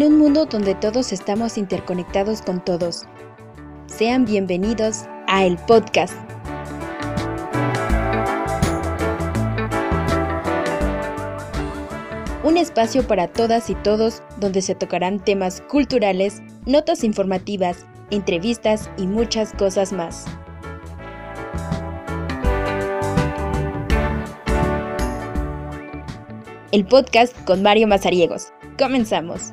[0.00, 3.02] en un mundo donde todos estamos interconectados con todos.
[3.84, 6.14] Sean bienvenidos a El Podcast.
[12.42, 19.06] Un espacio para todas y todos donde se tocarán temas culturales, notas informativas, entrevistas y
[19.06, 20.24] muchas cosas más.
[26.72, 28.52] El podcast con Mario Mazariegos.
[28.78, 29.52] Comenzamos.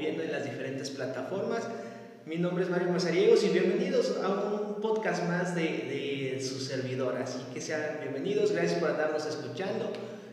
[0.00, 1.62] Escuchando o viendo en las diferentes plataformas.
[2.26, 7.16] Mi nombre es Mario Mazariegos y bienvenidos a un podcast más de, de su servidor.
[7.16, 9.92] Así que sean bienvenidos, gracias por andarnos escuchando.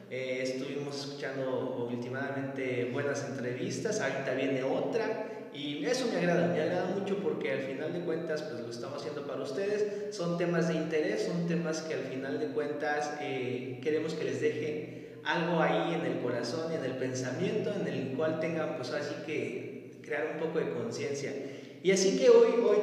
[0.09, 6.95] Eh, estuvimos escuchando últimamente buenas entrevistas, ahorita viene otra y eso me agrada, me agrada
[6.97, 10.75] mucho porque al final de cuentas pues lo estamos haciendo para ustedes, son temas de
[10.75, 15.93] interés, son temas que al final de cuentas eh, queremos que les deje algo ahí
[15.93, 20.39] en el corazón, en el pensamiento, en el cual tengan pues así que crear un
[20.39, 21.33] poco de conciencia.
[21.83, 22.77] Y así que hoy, hoy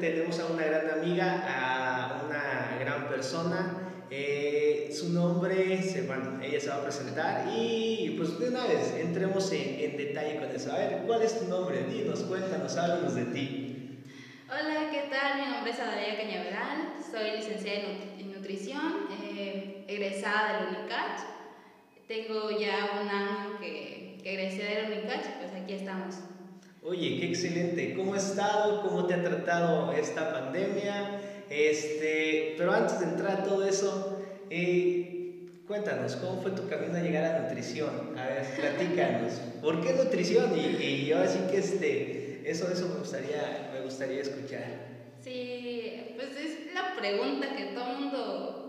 [0.00, 3.86] tenemos a una gran amiga, a una gran persona.
[4.10, 8.92] Eh, su nombre, se, bueno, ella se va a presentar y pues de una vez
[8.98, 10.72] entremos en, en, detalle con eso.
[10.72, 11.84] A ver, ¿cuál es tu nombre?
[11.84, 14.00] Dinos, cuéntanos, háblanos de ti.
[14.48, 15.40] Hola, ¿qué tal?
[15.40, 17.86] Mi nombre es Adalia Cañaveral, soy licenciada
[18.18, 21.39] en nutrición, eh, egresada del UNICACH.
[22.10, 26.16] Tengo ya un año que, que egresé del UNICACH, pues aquí estamos.
[26.82, 27.94] Oye, qué excelente.
[27.94, 28.82] ¿Cómo has estado?
[28.82, 31.20] ¿Cómo te ha tratado esta pandemia?
[31.48, 34.20] Este, pero antes de entrar a todo eso,
[34.50, 38.18] eh, cuéntanos, ¿cómo fue tu camino a llegar a nutrición?
[38.18, 39.34] A ver, platícanos.
[39.62, 40.58] ¿Por qué nutrición?
[40.58, 44.66] Y, y ahora sí que este, eso, eso me, gustaría, me gustaría escuchar.
[45.22, 48.60] Sí, pues es la pregunta que todo el mundo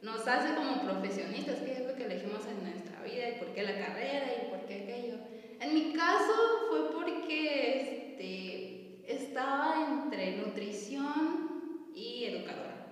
[0.00, 2.77] nos hace como profesionistas, ¿qué es lo que elegimos en nuestra
[3.10, 3.28] vida?
[3.30, 4.26] ¿Y por qué la carrera?
[4.42, 5.18] ¿Y por qué aquello?
[5.60, 6.32] En mi caso
[6.68, 12.86] fue porque este, estaba entre nutrición y educadora.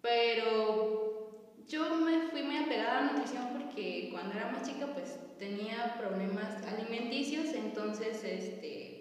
[0.00, 1.10] Pero
[1.68, 6.62] yo me fui muy apegada a nutrición porque cuando era más chica pues tenía problemas
[6.66, 9.00] alimenticios, entonces este,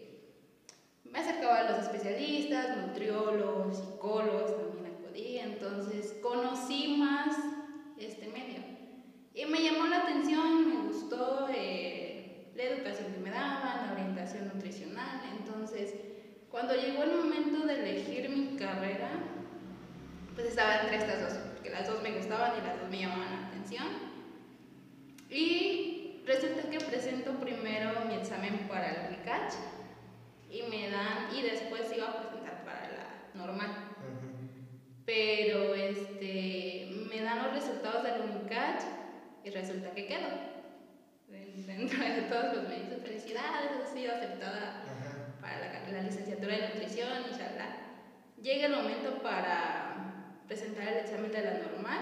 [1.03, 7.35] me acercaba a los especialistas, nutriólogos, psicólogos, también acudí, entonces conocí más
[7.97, 8.58] este medio.
[9.39, 14.49] Y me llamó la atención, me gustó eh, la educación que me daban, la orientación
[14.53, 15.93] nutricional, entonces
[16.51, 19.11] cuando llegó el momento de elegir mi carrera,
[20.35, 23.31] pues estaba entre estas dos, porque las dos me gustaban y las dos me llamaban
[23.31, 23.85] la atención.
[25.29, 29.53] Y resulta que presento primero mi examen para el UNICACH
[30.51, 33.71] y me dan, y después iba a presentar para la normal.
[35.05, 35.48] Pero
[39.61, 40.29] resulta que quedo.
[41.27, 44.83] Dentro de todos los me dicen felicidades, he sido aceptada
[45.41, 47.67] para la, la, licenciatura de nutrición y charla.
[48.41, 51.99] Llega el momento para presentar el examen de la normal,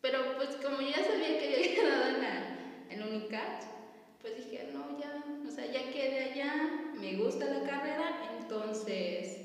[0.00, 2.56] pero pues como ya sabía que había quedado en la
[2.90, 3.64] en UNICACH,
[4.20, 6.54] pues dije, no, ya, o sea, ya quedé allá,
[6.94, 9.38] me gusta la carrera, entonces,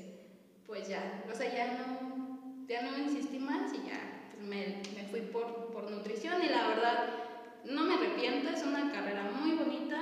[0.66, 4.05] pues ya, o sea, ya no, ya no insistí más y ya pues
[4.40, 7.06] me, me fui por, por nutrición y la verdad,
[7.64, 9.96] no me arrepiento, es una carrera muy bonita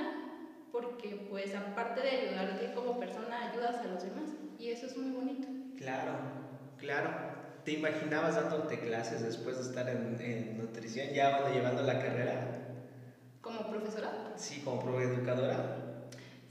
[0.71, 4.29] porque pues aparte de ayudarte como persona, ayudas a los demás
[4.59, 5.47] y eso es muy bonito.
[5.77, 6.13] Claro,
[6.77, 7.35] claro.
[7.63, 12.51] ¿Te imaginabas dándote clases después de estar en, en nutrición, ya bueno, llevando la carrera?
[13.41, 14.11] ¿Como profesora?
[14.35, 15.63] Sí, como educadora.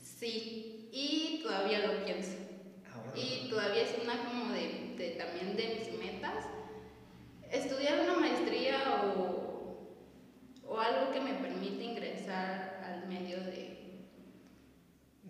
[0.02, 2.36] Sí, y todavía lo pienso.
[2.92, 3.12] Ah, bueno.
[3.16, 6.46] Y todavía es una como de, de, también de mis metas.
[7.54, 8.76] Estudiar una maestría
[9.16, 10.00] o,
[10.66, 14.00] o algo que me permita ingresar al medio de,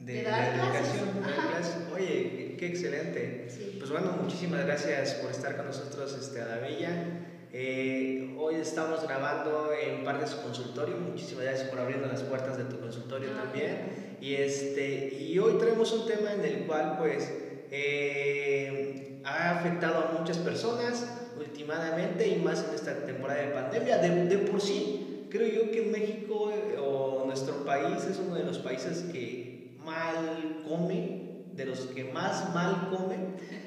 [0.00, 1.11] de, de la educación.
[1.23, 1.76] Clases.
[1.94, 3.47] Oye, qué excelente.
[3.50, 3.76] Sí.
[3.79, 7.21] Pues bueno, muchísimas gracias por estar con nosotros, este, Adabella.
[7.53, 10.97] Eh, hoy estamos grabando en parte de su consultorio.
[10.97, 14.17] Muchísimas gracias por abriendo las puertas de tu consultorio Ah, también.
[14.21, 17.31] Y, este, y hoy tenemos un tema en el cual pues
[17.71, 21.21] eh, ha afectado a muchas personas
[21.55, 23.99] últimamente y más en esta temporada de pandemia.
[23.99, 28.43] De, de por sí, creo yo que México eh, o nuestro país es uno de
[28.43, 33.17] los países que mal come, de los que más mal come.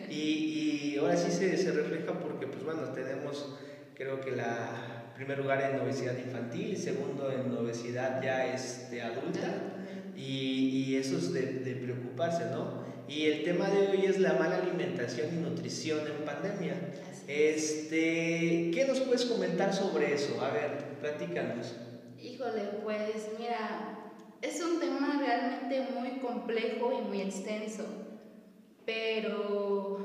[0.09, 3.55] Y, y ahora sí se, se refleja porque pues bueno, tenemos
[3.95, 9.47] creo que la primer lugar en obesidad infantil, segundo en obesidad ya este, adulta,
[10.15, 12.85] y, y eso es de, de preocuparse, ¿no?
[13.07, 16.75] Y el tema de hoy es la mala alimentación y nutrición en pandemia.
[17.27, 20.41] Este, ¿Qué nos puedes comentar sobre eso?
[20.41, 21.75] A ver, platícanos.
[22.21, 23.99] Híjole, pues mira,
[24.41, 27.85] es un tema realmente muy complejo y muy extenso,
[28.85, 29.99] pero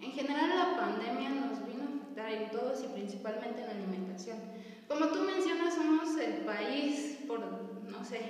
[0.00, 4.38] en general la pandemia nos vino a afectar en todos y principalmente en la alimentación.
[4.86, 8.20] Como tú mencionas, somos el país, por, no sé,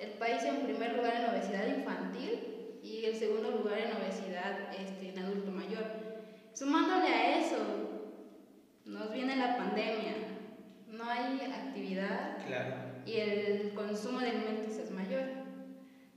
[0.00, 5.10] el país en primer lugar en obesidad infantil y el segundo lugar en obesidad este,
[5.10, 6.01] en adulto mayor.
[6.54, 7.56] Sumándole a eso,
[8.84, 10.14] nos viene la pandemia,
[10.86, 12.36] no hay actividad
[13.06, 15.22] y el consumo de alimentos es mayor.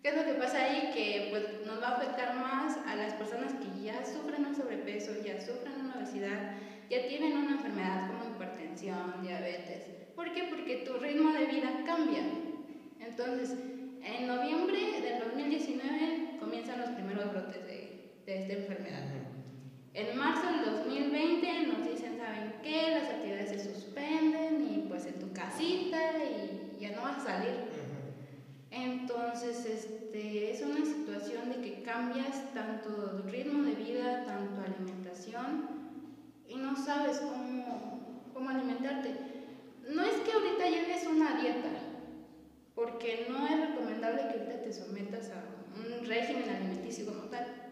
[0.03, 0.91] ¿Qué es lo que pasa ahí?
[0.93, 5.13] Que pues, nos va a afectar más a las personas que ya sufren un sobrepeso,
[5.23, 6.57] ya sufren una obesidad,
[6.89, 9.83] ya tienen una enfermedad como hipertensión, diabetes.
[10.15, 10.43] ¿Por qué?
[10.49, 12.23] Porque tu ritmo de vida cambia.
[12.99, 13.57] Entonces,
[14.03, 19.24] en noviembre del 2019 comienzan los primeros brotes de, de esta enfermedad.
[19.95, 22.91] En marzo del 2020 nos dicen, ¿saben qué?
[22.91, 27.53] Las actividades se suspenden y pues en tu casita y ya no vas a salir.
[28.71, 35.69] Entonces, este, es una situación de que cambias tanto tu ritmo de vida, tanto alimentación
[36.49, 39.11] y no sabes cómo, cómo alimentarte.
[39.87, 41.69] No es que ahorita lleves una dieta,
[42.75, 45.41] porque no es recomendable que ahorita te sometas a
[45.79, 47.64] un régimen alimenticio como tal.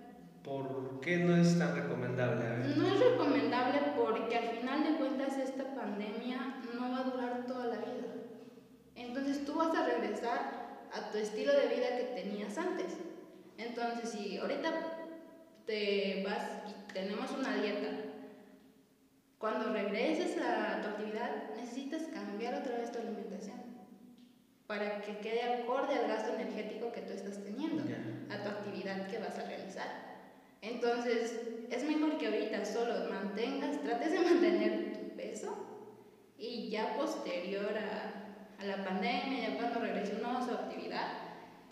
[0.44, 2.76] ¿Por qué no es tan recomendable?
[2.76, 7.68] No es recomendable porque al final de cuentas esta pandemia no va a durar toda
[7.68, 8.08] la vida.
[8.96, 12.98] Entonces tú vas a regresar a tu estilo de vida que tenías antes.
[13.58, 14.70] Entonces si ahorita
[15.66, 17.88] te vas y tenemos una dieta,
[19.38, 23.62] cuando regreses a tu actividad necesitas cambiar otra vez tu alimentación
[24.68, 27.84] para que quede acorde al gasto energético que tú estás teniendo,
[28.30, 30.13] a tu actividad que vas a realizar.
[30.64, 31.36] Entonces,
[31.70, 35.56] es mejor que ahorita solo mantengas, trates de mantener tu peso
[36.38, 41.08] y ya posterior a, a la pandemia, ya cuando regrese uno a su actividad,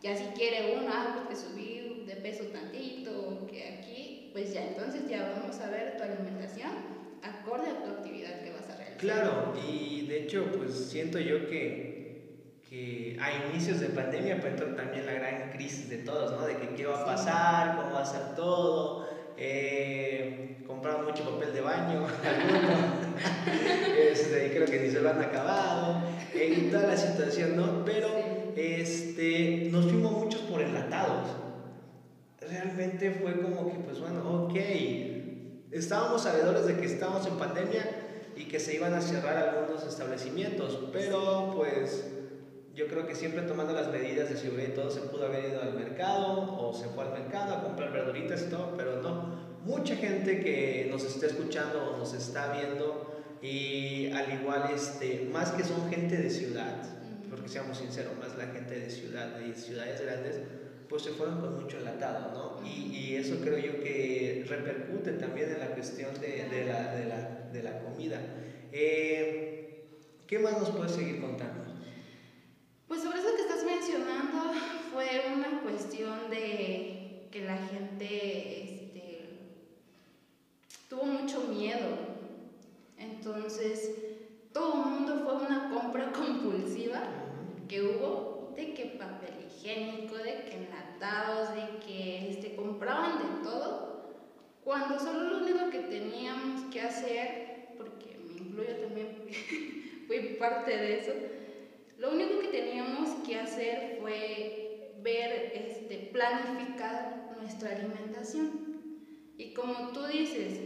[0.02, 4.66] ya si quiere uno, ah, pues que subir de peso tantito, que aquí, pues ya
[4.66, 6.72] entonces ya vamos a ver tu alimentación
[7.22, 8.98] acorde a tu actividad que vas a realizar.
[8.98, 11.91] Claro, y de hecho, pues siento yo que
[12.71, 16.47] que a inicios de pandemia pues entró también la gran crisis de todos, ¿no?
[16.47, 21.51] De que qué va a pasar, cómo va a ser todo, eh, compraron mucho papel
[21.51, 22.07] de baño,
[24.09, 26.01] este, creo que ni se lo han acabado,
[26.33, 27.83] eh, y toda la situación, ¿no?
[27.83, 28.07] Pero
[28.56, 31.27] este, nos fuimos muchos por enlatados.
[32.39, 34.56] Realmente fue como que, pues bueno, ok,
[35.71, 37.83] estábamos sabedores de que estábamos en pandemia
[38.38, 42.20] y que se iban a cerrar algunos establecimientos, pero pues
[42.75, 45.73] yo creo que siempre tomando las medidas de seguridad todo se pudo haber ido al
[45.73, 49.51] mercado o se fue al mercado a comprar verduritas y todo, pero no.
[49.65, 55.51] Mucha gente que nos está escuchando o nos está viendo y al igual, este, más
[55.51, 56.83] que son gente de ciudad,
[57.29, 60.40] porque seamos sinceros, más la gente de ciudad, de ciudades grandes,
[60.87, 62.68] pues se fueron con mucho enlatado, ¿no?
[62.68, 67.06] Y, y, eso creo yo que repercute también en la cuestión de, de, la, de
[67.06, 68.19] la, de la comida.
[68.71, 69.87] Eh,
[70.28, 71.70] ¿Qué más nos puedes seguir contando?
[72.92, 74.52] Pues sobre eso que estás mencionando
[74.92, 79.30] fue una cuestión de que la gente este,
[80.90, 81.88] tuvo mucho miedo.
[82.98, 83.92] Entonces,
[84.52, 87.04] todo el mundo fue una compra compulsiva
[87.69, 94.18] que hubo de que papel higiénico, de que enlatados, de que este, compraban de todo,
[94.66, 99.16] cuando solo lo único que teníamos que hacer, porque me incluyo también,
[100.07, 101.14] fui parte de eso,
[102.02, 108.50] lo único que teníamos que hacer fue ver, este, planificar nuestra alimentación.
[109.38, 110.60] Y como tú dices,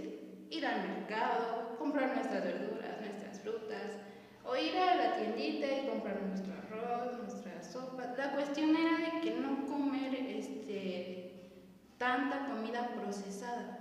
[0.49, 3.97] ir al mercado, comprar nuestras verduras, nuestras frutas,
[4.45, 8.13] o ir a la tiendita y comprar nuestro arroz, nuestra sopa.
[8.17, 11.33] La cuestión era de que no comer este,
[11.97, 13.79] tanta comida procesada.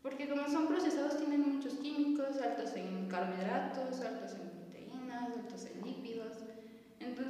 [0.00, 5.84] Porque como son procesados tienen muchos químicos, altos en carbohidratos, altos en proteínas, altos en
[5.84, 6.00] lípidos.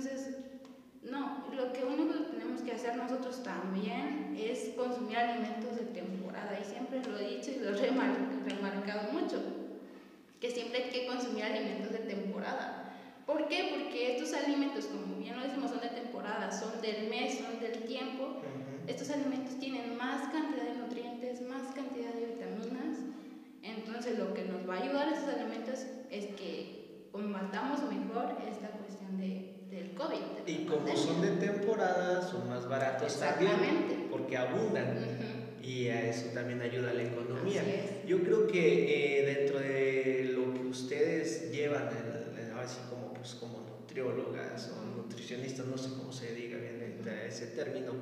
[0.00, 0.34] Entonces,
[1.02, 6.58] no, lo que único que tenemos que hacer nosotros también es consumir alimentos de temporada.
[6.58, 9.42] Y siempre lo he dicho y lo he remarcado mucho,
[10.40, 12.94] que siempre hay que consumir alimentos de temporada.
[13.26, 13.76] ¿Por qué?
[13.76, 17.84] Porque estos alimentos, como bien lo decimos, son de temporada, son del mes, son del
[17.84, 18.40] tiempo.
[18.86, 22.96] Estos alimentos tienen más cantidad de nutrientes, más cantidad de vitaminas.
[23.62, 26.80] Entonces lo que nos va a ayudar esos alimentos es que
[27.12, 29.39] combatamos mejor esta cuestión de,
[30.00, 30.46] COVID.
[30.46, 34.96] y como son de temporada, son más baratos también, porque abundan.
[35.62, 37.62] Y a eso también ayuda la economía.
[38.06, 41.90] Yo creo que eh, dentro de lo que ustedes llevan,
[42.58, 46.80] así como, pues, como nutriólogas o nutricionistas, no sé cómo se diga bien
[47.28, 47.92] ese término,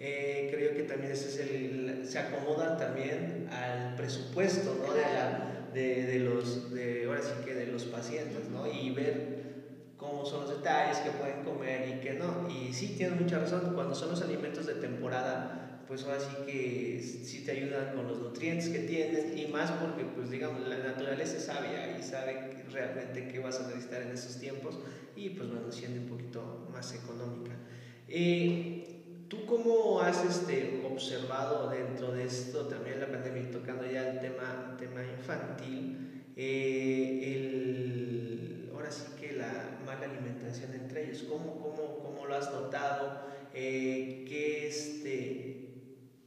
[0.00, 4.92] eh, creo que también ese es el, se acomodan también al presupuesto ¿no?
[4.92, 8.70] de, la, de, de, los, de, ahora sí que de los pacientes, ¿no?
[8.70, 9.41] Y ver
[10.02, 12.48] cómo son los detalles que pueden comer y que no.
[12.50, 17.00] Y sí, tienes mucha razón, cuando son los alimentos de temporada, pues ahora sí que
[17.02, 21.36] sí te ayudan con los nutrientes que tienen y más porque, pues digamos, la naturaleza
[21.36, 24.78] es sabia y sabe realmente qué vas a necesitar en esos tiempos
[25.14, 27.52] y pues bueno, siendo un poquito más económica.
[28.08, 34.20] Eh, ¿Tú cómo has este, observado dentro de esto, también la pandemia, tocando ya el
[34.20, 38.11] tema, tema infantil, eh, el,
[39.84, 41.24] mala alimentación entre ellos?
[41.28, 43.22] ¿Cómo, cómo, cómo lo has notado?
[43.54, 45.68] Eh, ¿qué, este,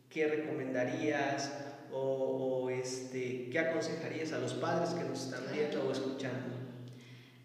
[0.09, 1.51] ¿Qué recomendarías
[1.91, 6.55] o, o, este, qué aconsejarías a los padres que nos están viendo o escuchando?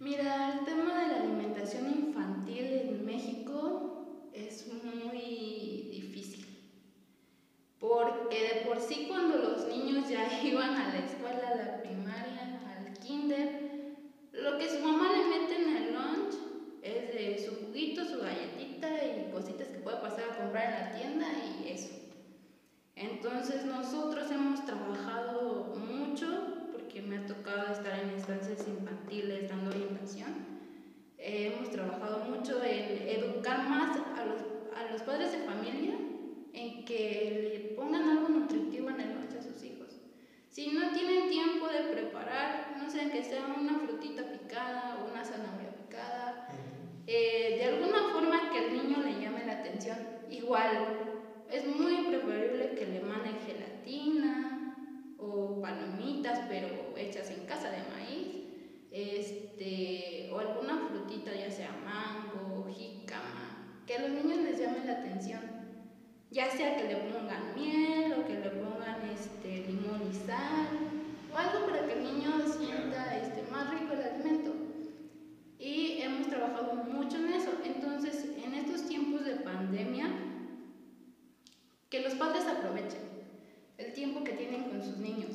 [0.01, 6.47] Mira, el tema de la alimentación infantil en México es muy difícil.
[7.79, 12.61] Porque de por sí cuando los niños ya iban a la escuela, a la primaria,
[12.77, 13.71] al kinder,
[14.33, 16.35] lo que su mamá le mete en el lunch
[16.83, 20.93] es de su juguito, su galletita y cositas que puede pasar a comprar en la
[20.99, 21.27] tienda
[21.63, 21.91] y eso.
[22.97, 30.61] Entonces nosotros hemos trabajado mucho, porque me ha tocado estar en instancias infantiles dando orientación
[31.23, 34.41] hemos trabajado mucho en educar más a los,
[34.77, 35.95] a los padres de familia
[36.53, 40.01] en que le pongan algo nutritivo en el lunch a sus hijos.
[40.49, 45.25] Si no tienen tiempo de preparar, no sé, que sea una frutita picada o una
[45.25, 46.49] zanahoria picada,
[47.07, 50.20] eh, de alguna forma que el niño le llame la atención.
[50.31, 51.17] Igual,
[51.51, 54.77] es muy preferible que le manden gelatina
[55.19, 58.41] o palomitas, pero hechas en casa de maíz,
[58.93, 64.93] este, o alguna frutita, ya sea mango, jícama, que a los niños les llame la
[64.93, 65.41] atención.
[66.31, 70.69] Ya sea que le pongan miel o que le pongan este, limón y sal,
[71.33, 74.55] o algo para que el niño sienta este, más rico el alimento.
[75.59, 77.51] Y hemos trabajado mucho en eso.
[77.65, 80.09] Entonces, en estos tiempos de pandemia,
[81.89, 83.11] que los padres aprovechen
[83.79, 85.33] el tiempo que tienen con sus niños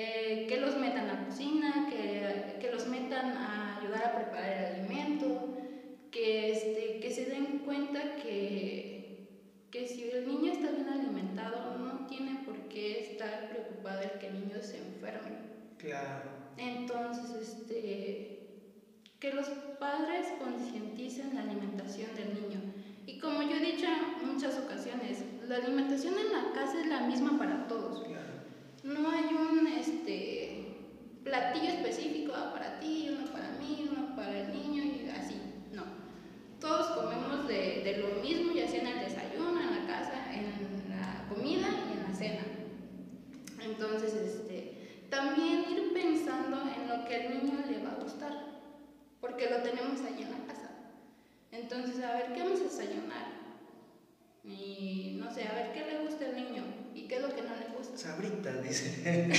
[0.00, 4.52] eh, que los metan a la cocina, que, que, los metan a ayudar a preparar
[4.52, 5.56] el alimento,
[6.12, 9.26] que, este, que se den cuenta que,
[9.72, 14.28] que si el niño está bien alimentado, no tiene por qué estar preocupado el que
[14.28, 15.36] el niño se enferme.
[15.78, 16.30] Claro.
[16.56, 18.38] Entonces, este,
[19.18, 19.48] que los
[19.78, 22.60] padres concienticen la alimentación del niño.
[23.06, 27.00] Y como yo he dicho en muchas ocasiones, la alimentación en la casa es la
[27.00, 28.06] misma para todos.
[28.84, 30.76] No hay un este,
[31.24, 35.36] platillo específico ah, para ti, uno para mí, uno para el niño y así.
[35.72, 35.82] No.
[36.60, 40.90] Todos comemos de, de lo mismo, ya sea en el desayuno, en la casa, en
[40.90, 42.42] la comida y en la cena.
[43.62, 48.47] Entonces, este, también ir pensando en lo que al niño le va a gustar,
[49.20, 50.70] porque lo tenemos ahí en la casa.
[51.50, 53.38] Entonces, a ver, ¿qué vamos a desayunar?
[54.44, 57.42] Y no sé, a ver qué le gusta al niño y qué es lo que
[57.42, 57.96] no le gusta.
[57.96, 59.02] Sabritas, dice.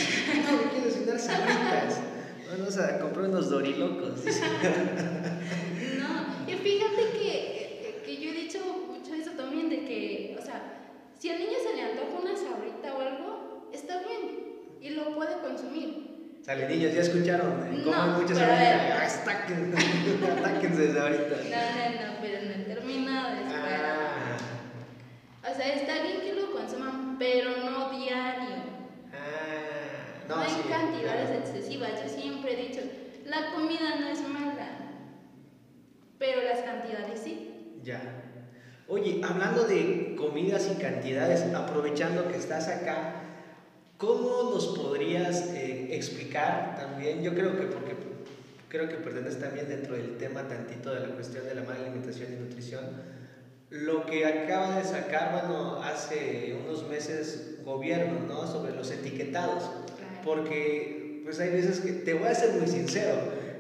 [0.52, 2.00] no, quiero cenar sabritas.
[2.52, 4.42] Vamos a comprar unos dorilocos, dice.
[6.00, 10.62] no, y fíjate que, que yo he dicho mucho eso también, de que, o sea,
[11.18, 14.50] si al niño se le antoja una sabrita o algo, está bien
[14.82, 16.09] y lo puede consumir.
[16.42, 17.84] Sale, niños, ¿ya escucharon?
[17.84, 19.24] Comen muchas sabritas.
[20.38, 21.36] Atáquense de ahorita.
[21.36, 23.50] No, no, no, pero no he terminado de
[25.42, 28.56] o sea, está bien que lo consuman, pero no diario.
[29.14, 31.92] Ah, no, no hay cantidades excesivas.
[32.04, 32.82] Yo siempre he dicho,
[33.26, 34.68] la comida no es mala,
[36.18, 37.78] pero las cantidades sí.
[37.84, 38.02] Ya.
[38.88, 43.14] Oye, hablando de comidas y cantidades, aprovechando que estás acá,
[44.00, 47.22] ¿cómo nos podrías eh, explicar también?
[47.22, 47.94] Yo creo que porque
[48.68, 52.34] creo que perteneces también dentro del tema tantito de la cuestión de la mala alimentación
[52.34, 52.86] y nutrición
[53.70, 58.48] lo que acaba de sacar, bueno, hace unos meses gobierno, ¿no?
[58.48, 59.64] Sobre los etiquetados.
[60.26, 63.14] Porque, pues hay veces que, te voy a ser muy sincero,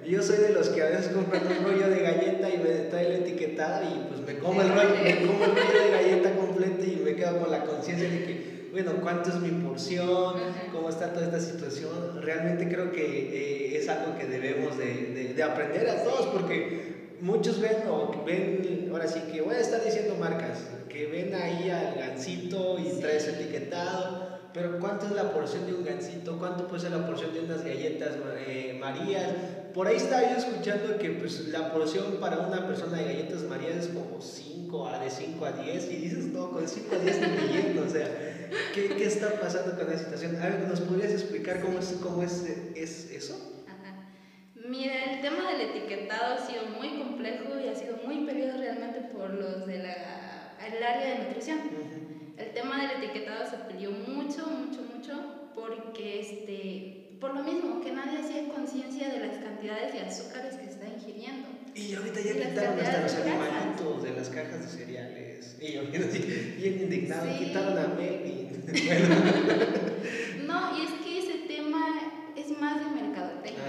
[0.05, 3.05] yo soy de los que a veces compran un rollo de galleta y me trae
[3.05, 6.83] el etiquetado y pues me como el rollo, me como el rollo de galleta completo
[6.85, 10.35] y me quedo con la conciencia de que bueno, ¿cuánto es mi porción?
[10.71, 12.21] ¿Cómo está toda esta situación?
[12.21, 17.59] Realmente creo que eh, es algo que debemos de, de, aprender a todos porque muchos
[17.59, 21.95] ven o ven, ahora sí que voy a estar diciendo marcas, que ven ahí al
[21.95, 26.37] gancito y trae su etiquetado pero ¿cuánto es la porción de un gansito?
[26.39, 28.15] ¿Cuánto puede ser la porción de unas galletas
[28.47, 29.31] eh, Marías?
[29.73, 33.75] Por ahí estaba yo escuchando que pues, la porción para una persona de galletas Marías
[33.75, 37.21] es como 5, a de 5 a 10, y dices, no, con 5 a 10
[37.21, 38.28] ni yendo, o sea,
[38.73, 40.35] ¿qué, ¿qué, está pasando con la situación?
[40.41, 43.63] A ver, ¿nos podrías explicar cómo es, cómo es, es eso?
[43.67, 44.09] Ajá.
[44.67, 49.01] Mira, el tema del etiquetado ha sido muy complejo y ha sido muy peleado realmente
[49.13, 51.59] por los del área de nutrición.
[52.37, 57.91] El tema del etiquetado se peleó mucho, mucho, mucho, porque este, por lo mismo, que
[57.91, 61.49] nadie hacía conciencia de las cantidades de azúcares que se está ingiriendo.
[61.75, 65.18] Y ahorita ya quitaron hasta los animalitos de las cajas de cereales.
[65.61, 68.63] Y yo bien, indignado, quitaron a Melvin.
[70.47, 71.85] no, y es que ese tema
[72.35, 73.63] es más de mercadotecnia.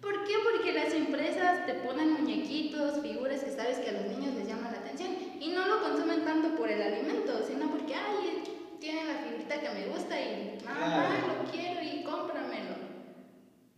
[0.00, 0.32] ¿Por qué?
[0.44, 4.72] Porque las empresas te ponen muñequitos, figuras que sabes que a los niños les llaman
[4.72, 8.42] la atención y no lo consumen tanto por el alimento, sino porque, ay,
[8.80, 12.76] tiene la figurita que me gusta y mamá, lo quiero y cómpramelo.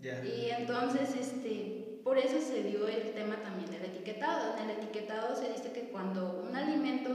[0.03, 1.78] Y entonces, este,
[2.09, 4.57] por eso se dio el tema también del etiquetado.
[4.57, 7.11] En el etiquetado se dice que cuando un alimento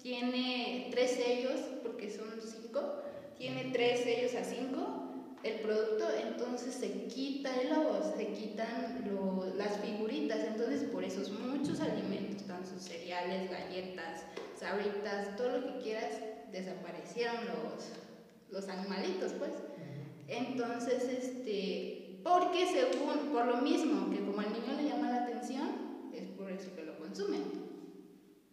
[0.00, 3.02] tiene tres sellos, porque son cinco,
[3.36, 5.10] tiene tres sellos a cinco,
[5.42, 9.10] el producto, entonces se quita el logo, se quitan
[9.56, 14.22] las figuritas, entonces por esos muchos alimentos, tanto cereales, galletas,
[14.56, 16.12] sabritas, todo lo que quieras,
[16.52, 17.88] desaparecieron los,
[18.52, 19.50] los animalitos, pues.
[20.28, 26.10] Entonces, este, porque según, por lo mismo, que como al niño le llama la atención,
[26.12, 27.42] es por eso que lo consumen.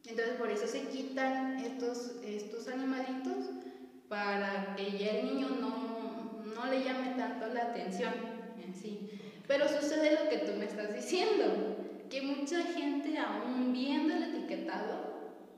[0.05, 3.51] Entonces, por eso se quitan estos, estos animalitos
[4.07, 5.89] para que ya el niño no
[6.59, 8.13] no le llame tanto la atención
[8.63, 9.09] en sí.
[9.47, 11.77] Pero sucede lo que tú me estás diciendo,
[12.09, 15.09] que mucha gente aún viendo el etiquetado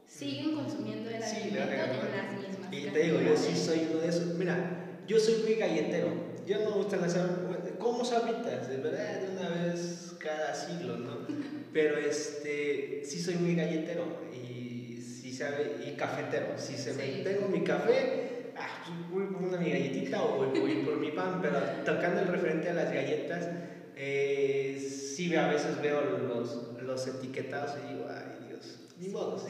[0.05, 2.73] siguen consumiendo el alimento en las mismas.
[2.73, 4.35] Y te digo, yo sí soy uno de esos.
[4.35, 6.31] Mira, yo soy muy galletero.
[6.45, 7.15] Yo no me gusta las
[7.81, 11.17] como sabitas, de verdad, de una vez cada siglo, ¿no?
[11.73, 16.57] Pero este, sí soy muy galletero y sí sabe y cafetero.
[16.57, 20.97] Si se me tengo mi café, ah, voy por una mi galletita o voy, por
[20.97, 23.49] mi pan, pero tocando el referente a las galletas,
[23.95, 29.41] eh, sí a veces veo los, los etiquetados y digo, ay Dios, ni modo.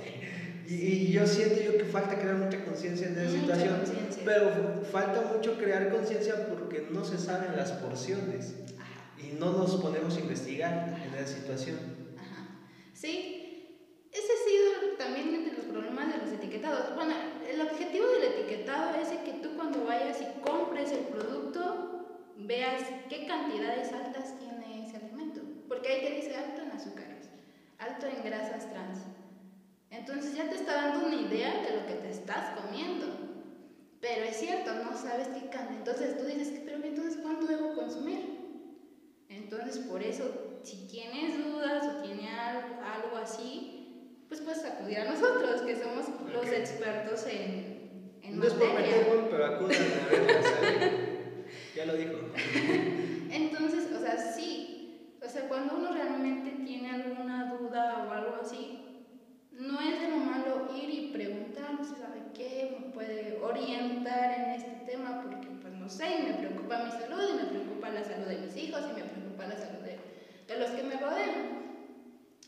[0.67, 3.81] Y, y, yo siento yo que falta crear mucha conciencia en esa situación,
[4.25, 8.55] pero falta mucho crear conciencia porque no se saben las porciones
[9.17, 11.77] y no nos ponemos a investigar en esa situación.
[12.17, 12.47] Ajá.
[12.93, 13.41] Sí,
[14.11, 16.95] ese ha sido también entre los problemas de los etiquetados.
[16.95, 17.13] Bueno,
[17.49, 21.91] el objetivo del etiquetado es que tú cuando vayas y compres el producto
[22.37, 25.41] veas qué cantidades altas tiene ese alimento.
[25.67, 27.29] Porque ahí te dice alto en azúcares,
[27.79, 28.99] alto en grasas trans.
[29.89, 33.07] Entonces ya te está dando una idea de lo que te estás comiendo.
[34.01, 35.77] Pero es cierto, no sabes qué cantidad.
[35.77, 38.41] Entonces tú dices, pero entonces ¿cuánto debo consumir?
[39.29, 43.81] Entonces por eso, si tienes dudas o tienes algo así,
[44.27, 49.27] pues puedes acudir a nosotros, que somos los expertos en, en no es por meter
[49.29, 52.13] pero acudan a ver, ya lo dijo.
[53.31, 58.80] Entonces, o sea, sí, o sea, cuando uno realmente tiene alguna duda o algo así,
[59.51, 64.91] no es de lo malo ir y preguntar, sabe qué, me puede orientar en este
[64.91, 68.37] tema, porque pues no sé, me preocupa mi salud, y me preocupa la salud de
[68.39, 69.97] mis hijos, y me preocupa la salud de,
[70.47, 71.61] de los que me rodean.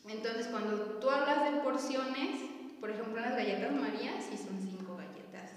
[0.08, 2.40] Entonces, cuando tú hablas de porciones,
[2.80, 5.50] por ejemplo, las galletas María, si son cinco galletas,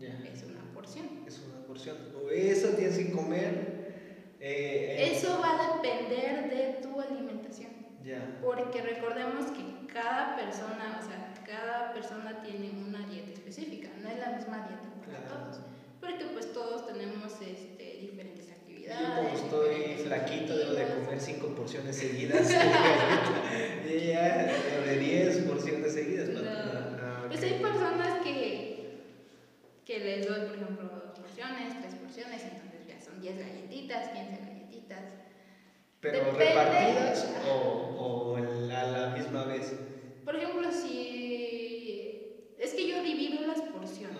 [0.00, 1.06] es una porción.
[1.26, 1.96] Es una porción.
[2.22, 4.36] O eso tienes que comer.
[4.40, 7.70] Eh, eso va a depender de tu alimentación.
[8.04, 8.38] Ya.
[8.42, 14.18] Porque recordemos que cada persona, o sea, cada persona tiene una dieta específica, no es
[14.18, 15.60] la misma dieta para todos.
[16.00, 18.44] Porque pues todos tenemos este, diferentes
[18.84, 22.50] yo como estoy flaquito debo de comer 5 porciones seguidas.
[23.88, 24.52] y ya,
[24.84, 26.28] de 10 porciones seguidas.
[26.46, 28.98] Ah, pues hay personas que,
[29.86, 34.30] que les doy, por ejemplo, dos porciones, tres porciones, entonces ya son 10 galletitas, 15
[34.42, 35.02] galletitas.
[36.00, 37.56] ¿Pero repartidas o,
[37.98, 38.36] o
[38.74, 39.72] a la misma vez?
[40.24, 42.54] Por ejemplo, si...
[42.58, 44.16] Es que yo divido las porciones.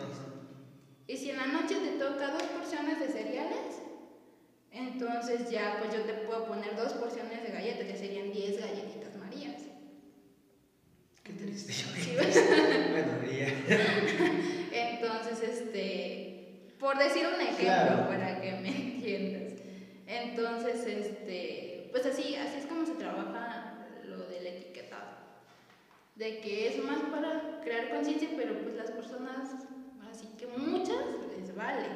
[1.06, 3.80] Y si en la noche te toca dos porciones de cereales,
[4.70, 9.16] entonces ya pues yo te puedo poner dos porciones de galletas, que serían 10 galletitas
[9.16, 9.62] marías.
[11.22, 11.86] Qué triste yo.
[12.92, 13.12] bueno,
[14.72, 19.52] Entonces, este, por decir un ejemplo, para que me entiendas.
[20.06, 23.63] Entonces, este, pues así, así es como se trabaja
[24.16, 25.24] lo del etiquetado.
[26.16, 29.50] De que es más para crear conciencia, pero pues las personas,
[30.10, 31.04] así que muchas
[31.36, 31.86] les vale.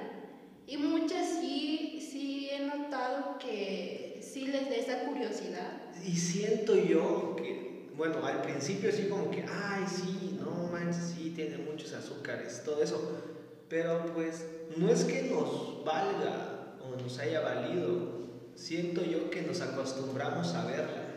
[0.66, 5.82] Y muchas sí, sí he notado que sí les da esa curiosidad.
[6.04, 11.32] Y siento yo que, bueno, al principio sí como que, ay, sí, no manches, sí,
[11.34, 13.22] tiene muchos azúcares, todo eso.
[13.68, 14.44] Pero pues
[14.76, 18.18] no es que nos valga o nos haya valido,
[18.54, 21.07] siento yo que nos acostumbramos a verla.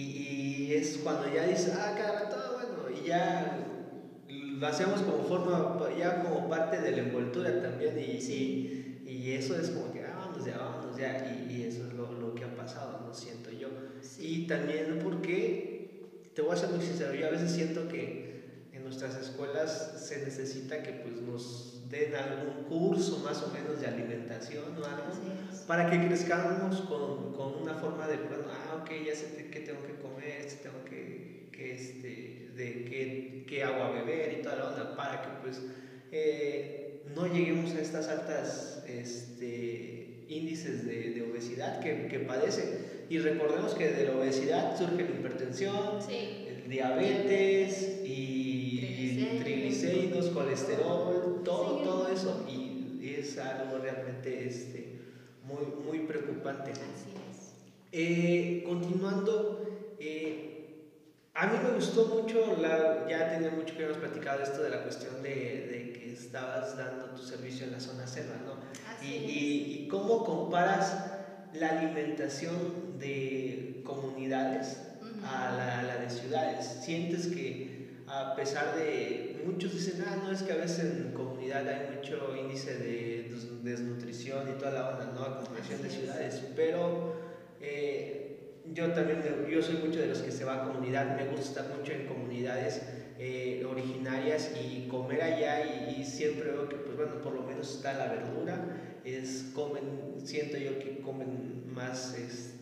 [0.00, 3.66] Y, es cuando ya dices, ah, cara, todo bueno, y ya
[4.28, 9.02] lo hacemos como forma, ya como parte de la envoltura también, y, sí.
[9.06, 12.34] y, eso es como que, ah, vámonos ya, vámonos ya, y, eso es lo, lo,
[12.34, 13.68] que ha pasado, no siento yo.
[14.18, 18.29] Y también porque, te voy a ser muy sincero, yo a veces siento que
[18.90, 24.64] nuestras escuelas se necesita que pues nos den algún curso más o menos de alimentación
[24.64, 25.12] o algo,
[25.68, 29.80] para que crezcamos con, con, una forma de, bueno, ah, ok, ya sé qué tengo
[29.86, 34.96] que comer, tengo que, que este, de qué, qué, agua beber y toda la onda,
[34.96, 35.62] para que pues
[36.10, 42.90] eh, no lleguemos a estas altas este, índices de, de obesidad que, que padece.
[43.08, 48.39] Y recordemos que de la obesidad surge la hipertensión, el diabetes y
[50.32, 52.70] colesterol, todo, todo eso y
[53.18, 54.98] es algo realmente este,
[55.44, 56.72] muy, muy preocupante.
[56.72, 57.52] Así es.
[57.92, 60.86] Eh, continuando, eh,
[61.34, 64.82] a mí me gustó mucho, la, ya tenía mucho que hemos platicado esto de la
[64.82, 68.54] cuestión de, de, que estabas dando tu servicio en la zona selva, ¿no?
[68.88, 71.12] Así y, y, y, cómo comparas
[71.54, 74.78] la alimentación de comunidades
[75.24, 76.66] a, la, a la de ciudades.
[76.84, 77.79] ¿Sientes que
[78.12, 82.34] a pesar de muchos dicen, ah, no, es que a veces en comunidad hay mucho
[82.36, 83.30] índice de
[83.62, 85.22] desnutrición y toda la onda, ¿no?
[85.22, 87.14] A comparación de ciudades, pero
[87.60, 91.60] eh, yo también, yo soy mucho de los que se va a comunidad, me gusta
[91.62, 92.82] estar mucho en comunidades
[93.18, 97.76] eh, originarias y comer allá y, y, siempre veo que, pues bueno, por lo menos
[97.76, 102.59] está la verdura, es, comen, siento yo que comen más, este,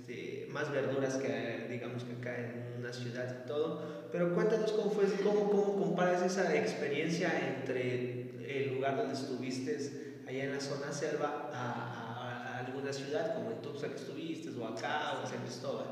[0.51, 5.05] más verduras que, digamos, que acá en una ciudad y todo, pero cuéntanos cómo fue,
[5.23, 11.51] cómo, cómo comparas esa experiencia entre el lugar donde estuviste allá en la zona selva
[11.53, 15.87] a, a, alguna ciudad como en Tuxtla que estuviste o acá o en San Cristóbal.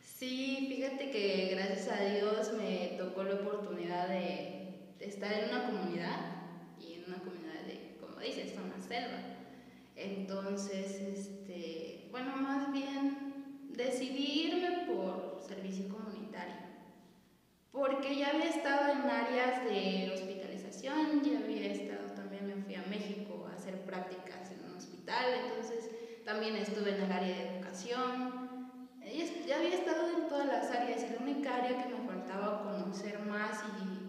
[0.00, 4.62] Sí, fíjate que gracias a Dios me tocó la oportunidad de
[5.00, 6.20] estar en una comunidad
[6.80, 9.18] y en una comunidad de, como dices, zona selva.
[9.96, 13.21] Entonces, este, bueno, más bien
[13.76, 16.72] decidí irme por servicio comunitario
[17.72, 22.82] porque ya había estado en áreas de hospitalización, ya había estado también, me fui a
[22.82, 25.90] México a hacer prácticas en un hospital, entonces
[26.22, 28.78] también estuve en el área de educación,
[29.46, 33.18] ya había estado en todas las áreas y la única área que me faltaba conocer
[33.20, 33.62] más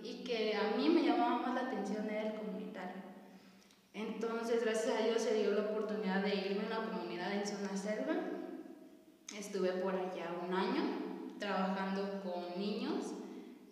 [0.04, 3.02] y, y que a mí me llamaba más la atención era el comunitario.
[3.94, 7.76] Entonces, gracias a Dios se dio la oportunidad de irme a una comunidad en zona
[7.76, 8.33] selva.
[9.38, 10.84] Estuve por allá un año
[11.40, 13.14] trabajando con niños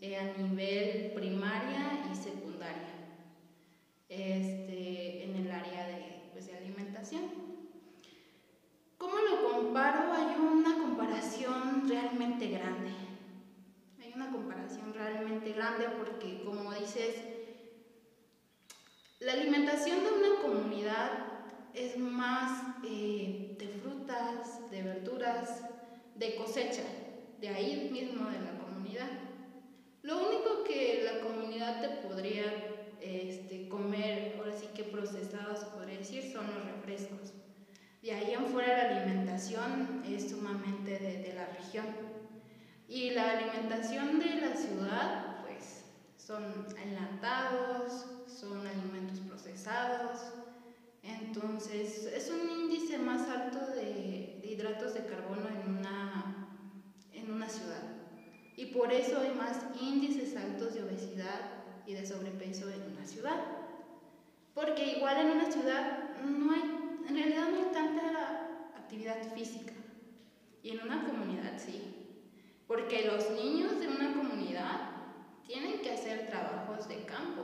[0.02, 2.91] eh, a nivel primaria y secundaria
[4.10, 7.21] este, en el área de, pues, de alimentación.
[8.97, 10.12] ¿Cómo lo comparo?
[10.12, 12.91] Hay una comparación realmente grande.
[14.02, 17.15] Hay una comparación realmente grande porque, como dices,
[19.19, 21.12] la alimentación de una comunidad
[21.76, 25.63] es más eh, de frutas, de verduras,
[26.15, 26.84] de cosecha,
[27.39, 29.10] de ahí mismo de la comunidad.
[30.03, 32.45] Lo único que la comunidad te podría
[33.01, 37.34] este, comer, ahora sí que procesados, podría decir, son los refrescos.
[38.01, 41.86] De ahí en fuera la alimentación es sumamente de, de la región.
[42.88, 45.84] Y la alimentación de la ciudad, pues,
[46.17, 50.34] son enlatados, son alimentos procesados.
[51.03, 53.70] Entonces, es un índice más alto
[54.62, 56.47] hidratos de carbono en una,
[57.13, 57.82] en una ciudad.
[58.56, 61.39] Y por eso hay más índices altos de obesidad
[61.88, 63.39] y de sobrepeso en una ciudad.
[64.54, 66.62] Porque igual en una ciudad no hay,
[67.08, 69.74] en realidad no hay tanta actividad física.
[70.62, 71.82] Y en una comunidad sí.
[72.67, 74.91] Porque los niños de una comunidad
[75.47, 77.41] tienen que hacer trabajos de campo.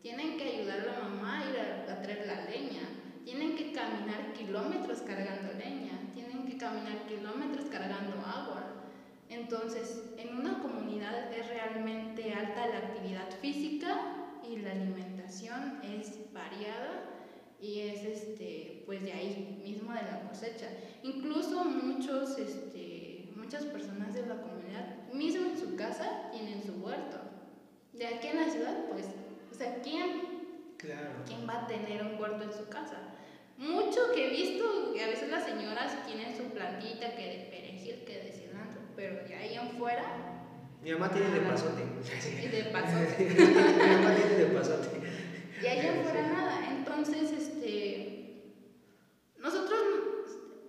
[0.00, 2.88] Tienen que ayudar a la mamá a ir a, a traer la leña.
[3.24, 5.87] Tienen que caminar kilómetros cargando leña.
[6.58, 8.78] Caminar kilómetros cargando agua
[9.28, 14.00] entonces, en una comunidad es realmente alta la actividad física
[14.48, 17.04] y la alimentación es variada
[17.60, 20.68] y es este, pues de ahí mismo de la cosecha.
[21.02, 27.18] Incluso muchos, este, muchas personas de la comunidad, mismo en su casa, tienen su huerto.
[27.92, 29.06] De aquí en la ciudad, pues,
[29.52, 32.96] o sea, ¿quién, ¿quién va a tener un huerto en su casa?
[33.58, 38.04] Mucho que he visto, que a veces las señoras tienen su plantita que de perejil,
[38.06, 40.04] que de cilantro, pero de ahí en fuera...
[40.80, 41.82] Mi mamá tiene de pasote.
[41.82, 43.24] de pasote.
[43.28, 45.00] Mi mamá tiene de pasote.
[45.60, 46.68] Y ahí en fuera nada.
[46.70, 48.54] Entonces, este...
[49.38, 49.80] Nosotros,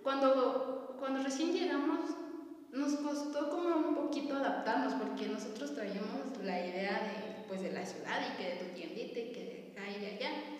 [0.02, 2.00] cuando, cuando recién llegamos,
[2.72, 7.86] nos costó como un poquito adaptarnos, porque nosotros traíamos la idea de, pues, de la
[7.86, 9.50] ciudad y que de tu tiendita y que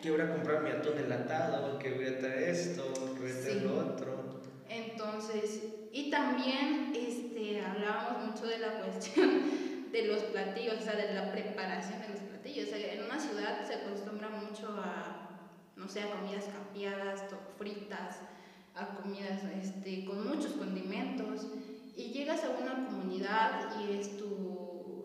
[0.01, 3.41] que voy a comprar mi atún enlatado, que voy a traer esto, que voy a
[3.41, 4.41] traer lo otro.
[4.69, 9.43] Entonces, y también este, hablábamos mucho de la cuestión
[9.93, 12.69] de los platillos, o sea, de la preparación de los platillos.
[12.69, 17.25] O sea, en una ciudad se acostumbra mucho a, no sé, a comidas capeadas,
[17.59, 18.21] fritas,
[18.75, 21.47] a comidas este, con muchos condimentos.
[21.97, 25.05] Y llegas a una comunidad y es tu,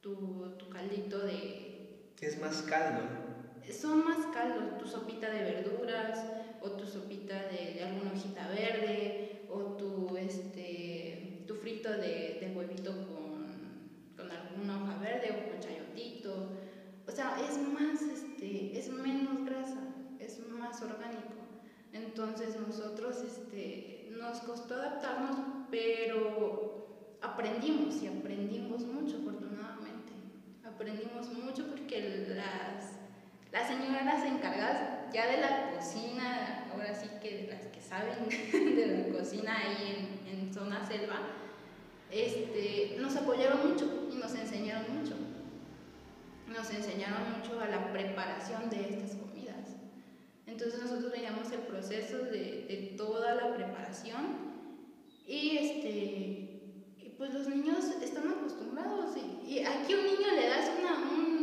[0.00, 2.12] tu, tu caldito de...
[2.20, 3.23] Es más caldo
[3.72, 6.24] son más caldos, tu sopita de verduras
[6.60, 12.92] o tu sopita de, alguna hojita verde o tu, este, tu frito de, de huevito
[12.92, 16.50] con, con, alguna hoja verde o con chayotito.
[17.06, 21.34] O sea, es más, este, es menos grasa, es más orgánico.
[21.92, 25.38] Entonces nosotros este, nos costó adaptarnos,
[25.70, 30.12] pero aprendimos y aprendimos mucho afortunadamente.
[30.64, 32.93] Aprendimos mucho porque las
[33.54, 38.28] las señoras encargadas ya de la cocina, ahora sí que las que saben
[38.76, 41.20] de la cocina ahí en, en zona selva,
[42.10, 45.14] este, nos apoyaron mucho y nos enseñaron mucho.
[46.48, 49.76] Nos enseñaron mucho a la preparación de estas comidas.
[50.48, 54.52] Entonces nosotros veíamos el proceso de, de toda la preparación
[55.28, 60.98] y este, pues los niños están acostumbrados y, y aquí un niño le das una,
[61.16, 61.33] un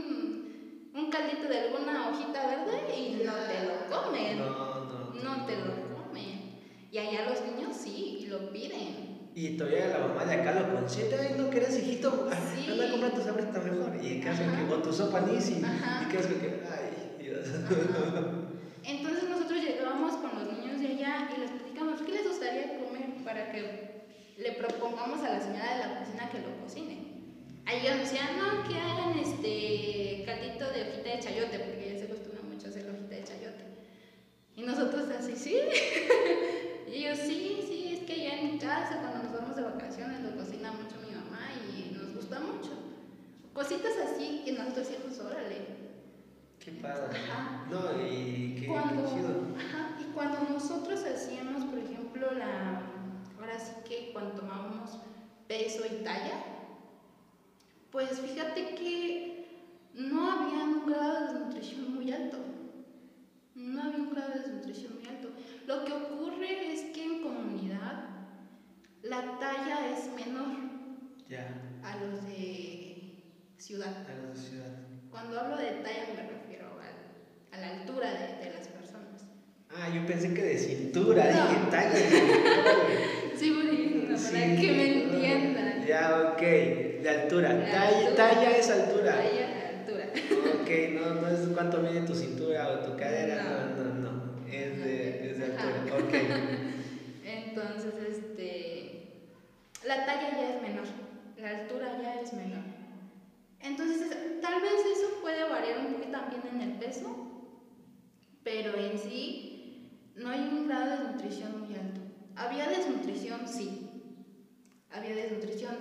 [1.11, 4.39] caldito de alguna hojita verde y no te lo comen.
[4.39, 5.13] No, no.
[5.13, 6.61] No te lo comen.
[6.91, 9.29] Y allá los niños sí, lo piden.
[9.35, 12.69] Y todavía la mamá de acá lo consiente, ay, no querés hijito, sí.
[12.69, 14.03] anda a comprar tu está mejor.
[14.03, 17.47] Y caso que, o tu sopa nisi, y que que, ay, Dios.
[18.83, 23.23] Entonces nosotros llegábamos con los niños de allá y les platicamos, ¿qué les gustaría comer
[23.23, 24.01] para que
[24.37, 27.10] le propongamos a la señora de la cocina que lo cocine?
[27.65, 32.05] Ahí yo decía, no, que hagan este caldito de hojita de chayote, porque ya se
[32.05, 33.65] acostumbra mucho a hacer la hojita de chayote.
[34.55, 35.55] Y nosotros así, sí.
[36.87, 40.21] y yo, sí, sí, es que ya en mi casa, cuando nos vamos de vacaciones,
[40.21, 42.71] lo cocina mucho mi mamá y nos gusta mucho.
[43.53, 45.81] Cositas así que nosotros decíamos, órale.
[46.59, 47.17] Qué padre.
[47.69, 52.83] No, y qué, cuando, Ajá, y cuando nosotros hacíamos, por ejemplo, la.
[53.39, 54.99] Ahora sí que cuando tomábamos
[55.47, 56.60] peso y talla,
[57.91, 59.31] pues fíjate que
[59.93, 62.37] no había un grado de desnutrición muy alto.
[63.53, 65.29] No había un grado de desnutrición muy alto.
[65.67, 68.05] Lo que ocurre es que en comunidad
[69.03, 70.71] la talla es menor
[71.83, 73.23] a los de
[73.57, 74.05] ciudad.
[74.07, 74.71] A los de ciudad.
[75.09, 76.67] Cuando hablo de talla me refiero
[77.51, 79.25] a, la altura de, las personas.
[79.69, 81.95] Ah, yo pensé que de cintura, dije talla.
[83.35, 85.60] sí, bueno, para que me entiendan.
[85.87, 86.41] Ya, ok
[87.01, 87.49] de altura.
[87.49, 89.15] Talla, talla, es altura.
[89.15, 90.05] Talla, altura.
[90.61, 94.47] Ok, no, no es cuánto mide tu cintura o tu cadera, no, no, no.
[94.47, 95.95] Es, de, es de altura.
[95.97, 96.13] Ok.
[97.25, 99.27] Entonces, este.
[99.85, 100.85] La talla ya es menor.
[101.37, 102.63] La altura ya es menor.
[103.59, 104.07] Entonces,
[104.41, 107.15] tal vez eso puede variar un poquito también en el peso,
[108.43, 112.01] pero en sí no hay un grado de desnutrición muy alto.
[112.35, 113.90] Había desnutrición, sí.
[114.93, 115.75] Había desnutrición,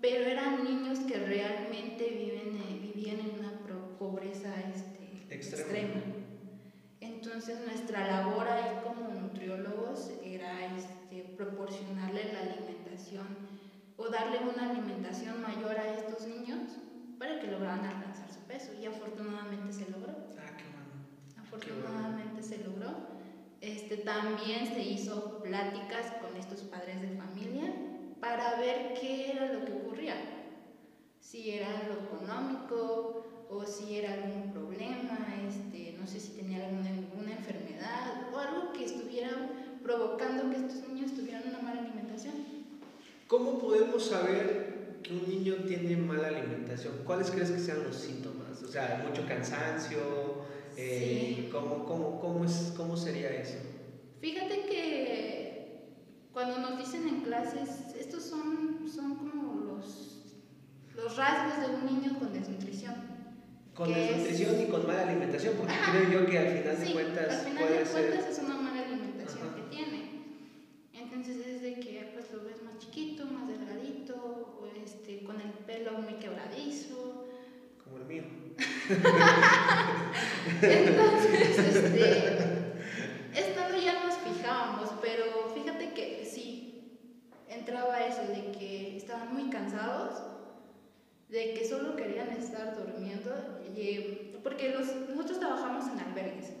[0.00, 3.54] pero eran niños que realmente viven, eh, vivían en una
[3.98, 6.02] pobreza este, extrema.
[7.00, 13.26] Entonces nuestra labor ahí como nutriólogos era este, proporcionarle la alimentación
[13.96, 16.60] o darle una alimentación mayor a estos niños
[17.18, 20.12] para que lograran alcanzar su peso y afortunadamente se logró.
[20.38, 21.42] Ah, qué bueno.
[21.42, 23.14] Afortunadamente se logró.
[23.60, 27.72] Este, también se hizo pláticas con estos padres de familia
[28.24, 30.16] para ver qué era lo que ocurría.
[31.20, 36.90] Si era lo económico o si era algún problema, este, no sé si tenía alguna,
[37.34, 39.30] enfermedad o algo que estuviera
[39.82, 42.32] provocando que estos niños tuvieran una mala alimentación.
[43.26, 46.94] ¿Cómo podemos saber que un niño tiene mala alimentación?
[47.04, 48.62] ¿Cuáles crees que sean los síntomas?
[48.62, 50.44] O sea, mucho cansancio,
[50.76, 53.58] Eh, ¿cómo, cómo, cómo, es, ¿Cómo sería eso?
[54.20, 55.43] Fíjate que
[56.34, 60.24] cuando nos dicen en clases, estos son, son como los,
[60.96, 62.96] los rasgos de un niño con desnutrición.
[63.72, 67.32] Con desnutrición y con mala alimentación, porque creo yo que al final de cuentas.
[67.32, 70.10] Al final de cuentas es una mala alimentación que tiene.
[70.92, 75.50] Entonces es de que pues lo ves más chiquito, más delgadito, o este, con el
[75.50, 77.28] pelo muy quebradizo.
[77.84, 78.24] Como el mío.
[80.62, 82.38] Entonces, este,
[83.34, 86.82] esto ya nos fijábamos, pero fíjate que sí,
[87.64, 90.22] entraba eso de que estaban muy cansados,
[91.30, 93.32] de que solo querían estar durmiendo,
[94.42, 96.52] porque los, nosotros trabajamos en albergues.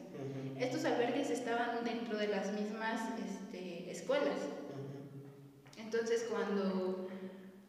[0.58, 4.38] Estos albergues estaban dentro de las mismas este, escuelas.
[5.76, 7.06] Entonces, cuando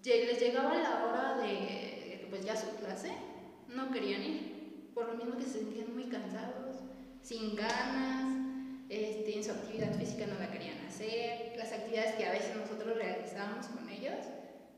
[0.03, 3.11] les llegaba la hora de pues ya su clase,
[3.67, 6.77] no querían ir, por lo mismo que se sentían muy cansados,
[7.21, 8.34] sin ganas,
[8.95, 12.97] este, en su actividad física no la querían hacer, las actividades que a veces nosotros
[12.97, 14.15] realizábamos con ellos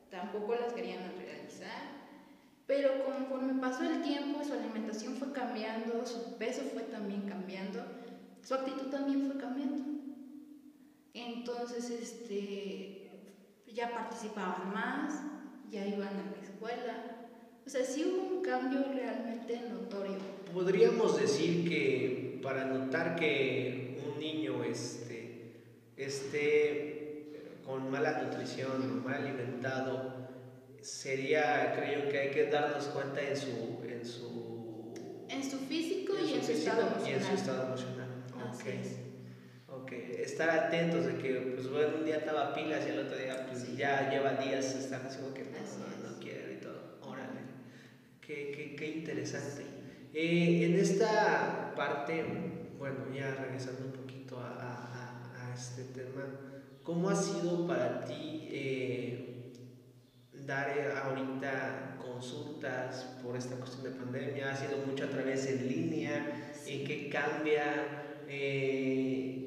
[0.10, 1.97] tampoco las querían realizar.
[2.65, 7.80] Pero conforme pasó el tiempo, su alimentación fue cambiando, su peso fue también cambiando,
[8.43, 9.84] su actitud también fue cambiando.
[11.13, 13.10] Entonces, este,
[13.73, 15.21] ya participaban más,
[15.71, 17.17] ya iban a la escuela,
[17.65, 20.17] o sea, sí hubo un cambio realmente notorio.
[20.53, 23.87] Podríamos decir que para notar que
[24.17, 25.51] un niño este,
[25.95, 30.30] esté con mala nutrición, mal alimentado,
[30.82, 33.77] sería, creo que hay que darnos cuenta en su...
[33.88, 34.93] En su,
[35.30, 37.10] en su físico, y, en su estado emocional.
[37.10, 38.10] y en su estado emocional.
[38.56, 38.80] Okay.
[39.67, 40.21] Okay.
[40.23, 43.75] Estar atentos de que, pues bueno, un día estaba pilas y el otro día, pues
[43.75, 45.43] ya lleva días estar así que
[48.21, 49.62] Qué, qué, interesante.
[50.13, 52.25] Eh, en esta parte,
[52.77, 53.96] bueno, ya regresando un
[55.57, 56.23] este tema,
[56.83, 59.53] ¿cómo ha sido para ti eh,
[60.33, 64.51] dar eh, ahorita consultas por esta cuestión de pandemia?
[64.51, 66.53] ¿Ha sido mucho a través en línea?
[66.65, 68.03] ¿En qué cambia?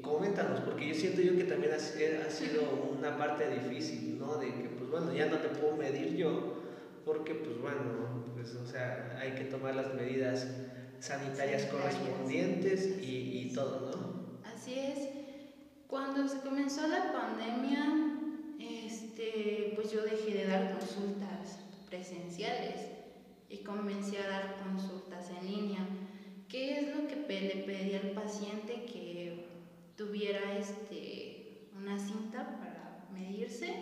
[0.01, 4.37] coméntanos, porque yo siento yo que también ha, ha sido una parte difícil, ¿no?
[4.37, 6.61] De que, pues bueno, ya no te puedo medir yo,
[7.05, 10.47] porque pues bueno, pues o sea, hay que tomar las medidas
[10.99, 14.41] sanitarias correspondientes y, y, todo, ¿no?
[14.47, 15.20] Así es.
[15.91, 17.85] Cuando se comenzó la pandemia,
[18.57, 22.87] este, pues yo dejé de dar consultas presenciales
[23.49, 25.85] y comencé a dar consultas en línea.
[26.47, 29.47] ¿Qué es lo que le pedí al paciente que
[29.97, 33.75] tuviera este, una cinta para medirse?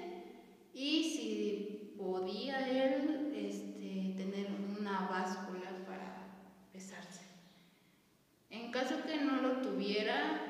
[0.74, 4.48] Y si podía él este, tener
[4.80, 6.26] una báscula para
[6.74, 7.22] pesarse.
[8.50, 10.49] En caso que no lo tuviera,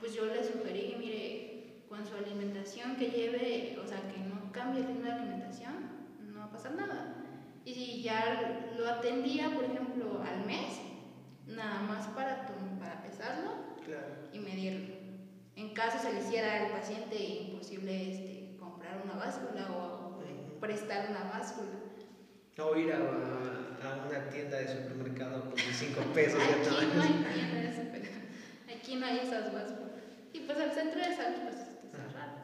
[0.00, 4.80] pues yo le sugerí, mire, con su alimentación que lleve, o sea, que no cambie
[4.82, 5.74] el ritmo de alimentación,
[6.26, 7.16] no va a pasar nada.
[7.64, 10.80] Y si ya lo atendía, por ejemplo, al mes,
[11.46, 12.46] nada más para,
[12.78, 13.50] para pesarlo
[14.32, 14.94] y medirlo.
[15.56, 20.20] En caso se le hiciera al paciente imposible este, comprar una báscula o
[20.60, 21.68] prestar una báscula.
[22.58, 26.40] O ir a, a, una tienda de supermercado por 5 pesos.
[26.42, 28.19] Aquí no hay tienda de supermercado.
[28.96, 29.92] No hay esas básculas.
[30.32, 32.40] Y pues el centro de salud pues está cerrado.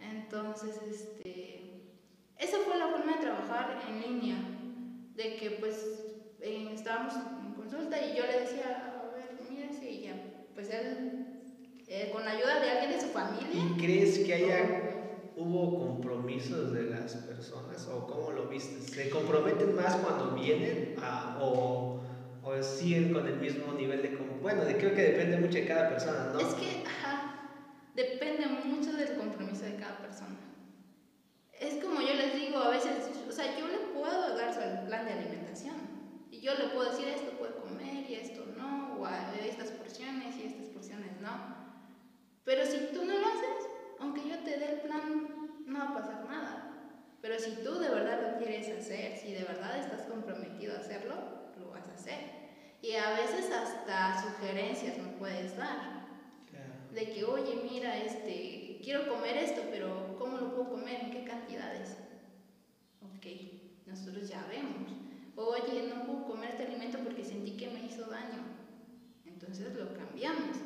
[0.00, 1.90] Entonces, este,
[2.38, 4.36] esa fue la forma de trabajar en línea.
[5.14, 6.04] De que pues
[6.40, 10.14] eh, estábamos en consulta y yo le decía, a ver, mira, si ya,
[10.54, 11.26] pues él,
[11.86, 13.48] eh, con la ayuda de alguien de su familia.
[13.52, 14.90] ¿Y crees que haya
[15.36, 18.80] hubo compromisos de las personas o cómo lo viste?
[18.80, 20.96] ¿Se comprometen más cuando vienen
[21.40, 21.93] o,
[22.44, 25.88] o, siguen con el mismo nivel de bueno, de, creo que depende mucho de cada
[25.88, 26.38] persona, ¿no?
[26.38, 27.48] Es que, ajá,
[27.94, 30.36] depende mucho del compromiso de cada persona.
[31.58, 35.06] Es como yo les digo a veces, o sea, yo le puedo dar su plan
[35.06, 35.76] de alimentación
[36.30, 40.46] y yo le puedo decir esto puede comer y esto no, o estas porciones y
[40.46, 41.56] estas porciones no.
[42.44, 43.68] Pero si tú no lo haces,
[43.98, 46.70] aunque yo te dé el plan, no va a pasar nada.
[47.22, 51.14] Pero si tú de verdad lo quieres hacer, si de verdad estás comprometido a hacerlo,
[51.14, 51.33] a
[51.94, 52.18] hacer.
[52.82, 56.04] Y a veces hasta sugerencias me puedes dar.
[56.92, 61.00] De que, oye, mira, este, quiero comer esto, pero ¿cómo lo puedo comer?
[61.00, 61.96] ¿En qué cantidades?
[63.02, 63.26] Ok,
[63.86, 64.92] nosotros ya vemos.
[65.34, 68.44] Oye, no puedo comer este alimento porque sentí que me hizo daño.
[69.26, 70.56] Entonces lo cambiamos.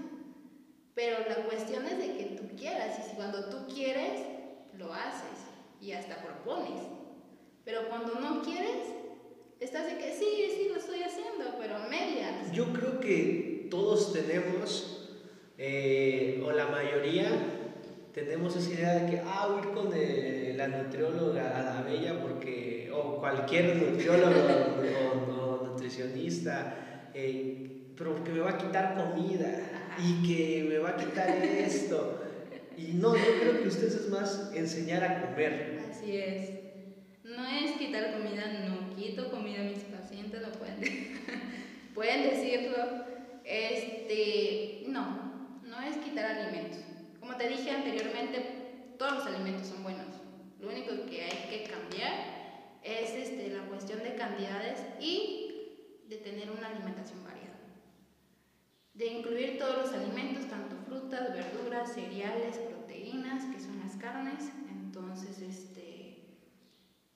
[0.95, 4.21] Pero la cuestión es de que tú quieras y si cuando tú quieres,
[4.75, 5.47] lo haces
[5.81, 6.83] y hasta propones.
[7.65, 8.89] Pero cuando no quieres,
[9.61, 12.53] estás de que sí, sí, lo estoy haciendo, pero medias.
[12.53, 15.11] Yo creo que todos tenemos,
[15.59, 17.29] eh, o la mayoría,
[18.13, 19.91] tenemos esa idea de que, ah, voy con
[20.57, 24.33] la nutrióloga a la bella porque, o cualquier nutriólogo
[25.41, 29.49] o, nutricionista, eh, pero porque me va a quitar comida
[29.99, 32.23] y que me va a quitar esto.
[32.77, 35.81] Y no, yo creo que ustedes es más enseñar a comer.
[35.91, 36.51] Así es.
[37.25, 38.68] No es quitar comida, no
[39.31, 40.81] comida a mis pacientes, lo pueden,
[41.95, 42.77] pueden decirlo.
[43.45, 46.81] Este, no, no es quitar alimentos.
[47.21, 50.07] Como te dije anteriormente, todos los alimentos son buenos.
[50.61, 56.51] Lo único que hay que cambiar es este, la cuestión de cantidades y de tener
[56.51, 57.39] una alimentación variada
[58.99, 64.51] de incluir todos los alimentos, tanto frutas, verduras, cereales, proteínas, que son las carnes.
[64.69, 65.78] Entonces, este,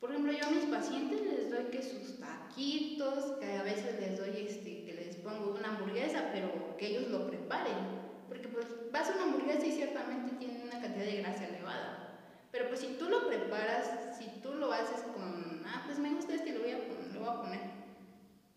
[0.03, 4.19] por ejemplo, yo a mis pacientes les doy que sus taquitos, que a veces les
[4.19, 8.03] doy este, que les pongo una hamburguesa, pero que ellos lo preparen.
[8.29, 12.19] Porque pues vas a una hamburguesa y ciertamente tiene una cantidad de grasa elevada.
[12.51, 16.35] Pero pues si tú lo preparas, si tú lo haces con, ah, pues me gusta
[16.35, 16.79] este, lo voy a,
[17.15, 17.61] lo voy a poner.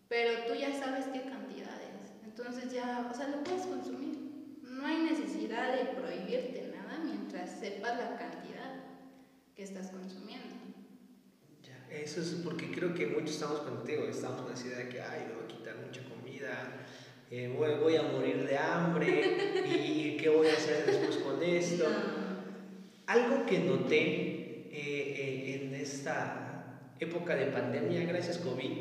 [0.08, 1.46] Pero tú ya sabes qué cantidades
[2.38, 4.60] entonces ya, o sea, lo puedes consumir.
[4.62, 8.84] No hay necesidad de prohibirte nada mientras sepas la cantidad
[9.54, 10.45] que estás consumiendo.
[12.02, 15.26] Eso es porque creo que muchos estamos contigo, estamos en la idea de que, ay,
[15.28, 16.86] me voy a quitar mucha comida,
[17.30, 21.86] eh, voy, a morir de hambre y, qué voy a hacer después con esto.
[23.06, 23.98] Algo que noté
[24.70, 28.72] eh, eh, en esta época de pandemia, gracias COVID,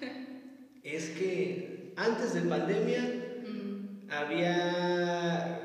[0.82, 4.10] es que antes de pandemia mm.
[4.10, 5.60] había,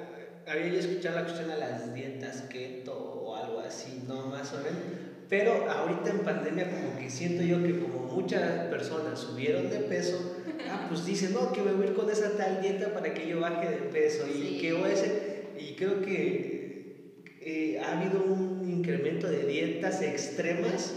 [0.45, 4.57] había yo escuchado la cuestión de las dietas keto o algo así, no más o
[4.57, 4.96] menos.
[5.29, 10.37] Pero ahorita en pandemia como que siento yo que como muchas personas subieron de peso,
[10.69, 13.41] ah, pues dicen, no, que voy a ir con esa tal dieta para que yo
[13.41, 16.57] baje de peso y que voy a hacer, y creo que
[17.41, 20.93] eh, ha habido un incremento de dietas extremas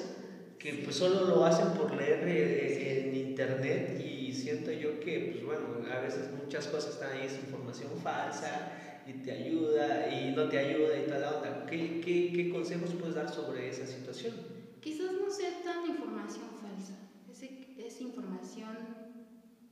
[0.58, 4.69] que pues solo lo hacen por leer eh, en internet y siento
[5.10, 8.72] que, pues bueno, a veces muchas cosas están ahí, es información falsa
[9.06, 11.66] y te ayuda y no te ayuda y tal onda.
[11.66, 14.34] ¿Qué, qué, qué consejos puedes dar sobre esa situación?
[14.80, 16.94] Quizás no sea tan información falsa,
[17.28, 18.76] es, es información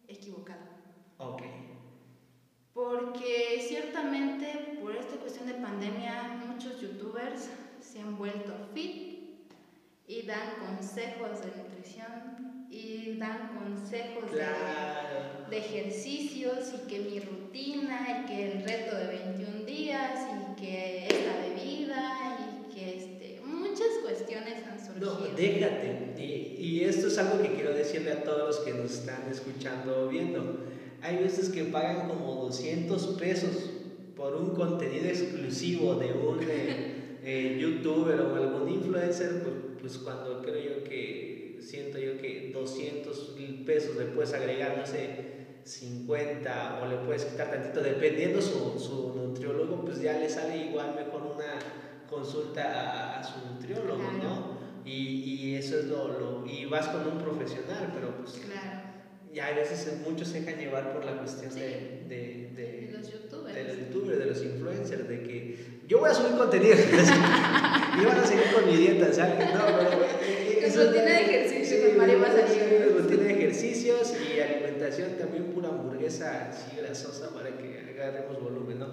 [0.08, 0.76] equivocada.
[1.18, 1.42] Ok.
[2.72, 7.48] Porque ciertamente por esta cuestión de pandemia muchos youtubers
[7.80, 9.18] se han vuelto fit
[10.06, 18.26] y dan consejos de nutrición y dan consejos de, ejercicios y que mi rutina y
[18.28, 24.62] que el reto de 21 días y que esta bebida y que este, muchas cuestiones
[24.66, 25.14] han surgido.
[25.14, 26.14] No, déjate.
[26.18, 30.04] Y, y esto es algo que quiero decirle a todos los que nos están escuchando
[30.04, 30.64] o viendo.
[31.00, 33.70] Hay veces que pagan como 200 pesos
[34.16, 40.42] por un contenido exclusivo de un eh, eh, youtuber o algún influencer, pues, pues cuando
[40.42, 42.07] creo yo que siento yo
[42.60, 48.78] 200 pesos le puedes agregar, no sé, 50 o le puedes quitar tantito, dependiendo su,
[48.78, 51.58] su nutriólogo, pues ya le sale igual mejor una
[52.08, 54.58] consulta a, su nutriólogo, ¿no?
[54.84, 58.80] Y, y, eso es lo, lo, y vas con un profesional, pero pues claro.
[59.34, 63.54] ya a veces muchos se dejan llevar por la cuestión de, de, de, los youtubers.
[63.54, 66.74] de los youtubers, de los influencers, de que yo voy a subir contenido
[68.00, 69.52] y van a seguir con mi dieta, ¿sabes?
[69.52, 70.04] No, pero...
[70.22, 71.37] Eh, eso rutina de ejercicios,
[71.78, 72.18] sí, Mario
[72.98, 78.86] Rutina de ejercicios y alimentación también pura hamburguesa así grasosa para que agarremos volumen, ¿no?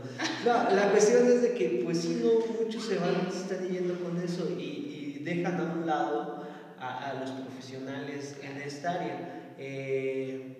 [0.46, 4.00] No, la cuestión es de que, pues sí, no, muchos se van, se están yendo
[4.00, 6.46] con eso y, y dejan a un lado
[6.80, 9.54] a, a, los profesionales en esta área.
[9.58, 10.56] Eh,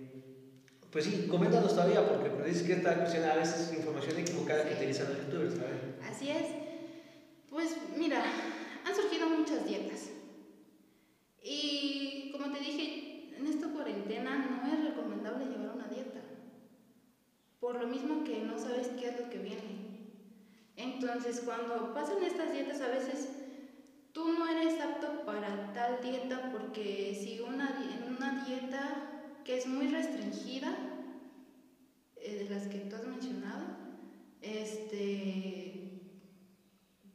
[0.92, 4.68] pues sí, coméntanos todavía, porque me dices que esta cuestión a veces es información equivocada
[4.68, 6.10] que utilizan los youtubers, ¿sabes?
[6.10, 6.46] Así es.
[7.50, 8.24] Pues mira,
[8.86, 10.10] han surgido muchas dietas.
[11.44, 16.22] Y como te dije, en esta cuarentena no es recomendable llevar una dieta.
[17.60, 19.86] Por lo mismo que no sabes qué es lo que viene.
[20.76, 23.30] Entonces, cuando pasan estas dietas, a veces
[24.12, 29.68] tú no eres apto para tal dieta porque si una, en una dieta que es
[29.68, 30.76] muy restringida,
[32.26, 33.66] eh, de las que tú has mencionado.
[34.42, 36.02] Este,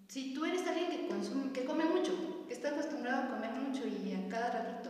[0.07, 3.83] si tú eres alguien que consume, que come mucho, que está acostumbrado a comer mucho
[3.89, 4.90] y a cada ratito,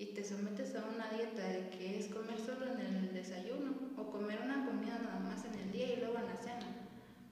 [0.00, 4.10] y te sometes a una dieta de que es comer solo en el desayuno, o
[4.10, 6.66] comer una comida nada más en el día y luego en la cena,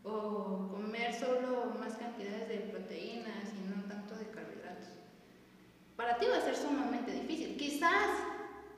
[0.05, 4.91] o comer solo más cantidades de proteínas y no tanto de carbohidratos.
[5.97, 7.57] Para ti va a ser sumamente difícil.
[7.57, 8.11] Quizás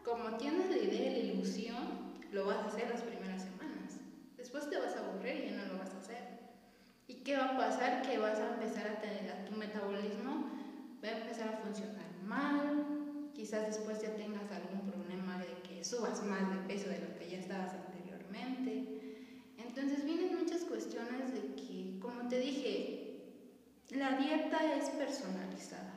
[0.05, 1.85] como tienes la idea y la ilusión,
[2.31, 3.99] lo vas a hacer las primeras semanas.
[4.37, 6.23] Después te vas a aburrir y ya no lo vas a hacer.
[7.09, 8.03] ¿Y qué va a pasar?
[8.03, 10.49] Que vas a empezar a tener tu metabolismo,
[11.03, 13.00] va a empezar a funcionar mal,
[13.41, 17.31] quizás después ya tengas algún problema de que subas más de peso de lo que
[17.31, 19.01] ya estabas anteriormente.
[19.57, 23.23] Entonces vienen muchas cuestiones de que, como te dije,
[23.89, 25.95] la dieta es personalizada.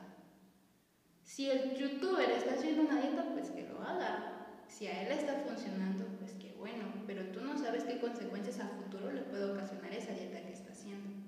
[1.22, 4.62] Si el youtuber está haciendo una dieta, pues que lo haga.
[4.66, 7.04] Si a él está funcionando, pues qué bueno.
[7.06, 10.72] Pero tú no sabes qué consecuencias a futuro le puede ocasionar esa dieta que está
[10.72, 11.23] haciendo.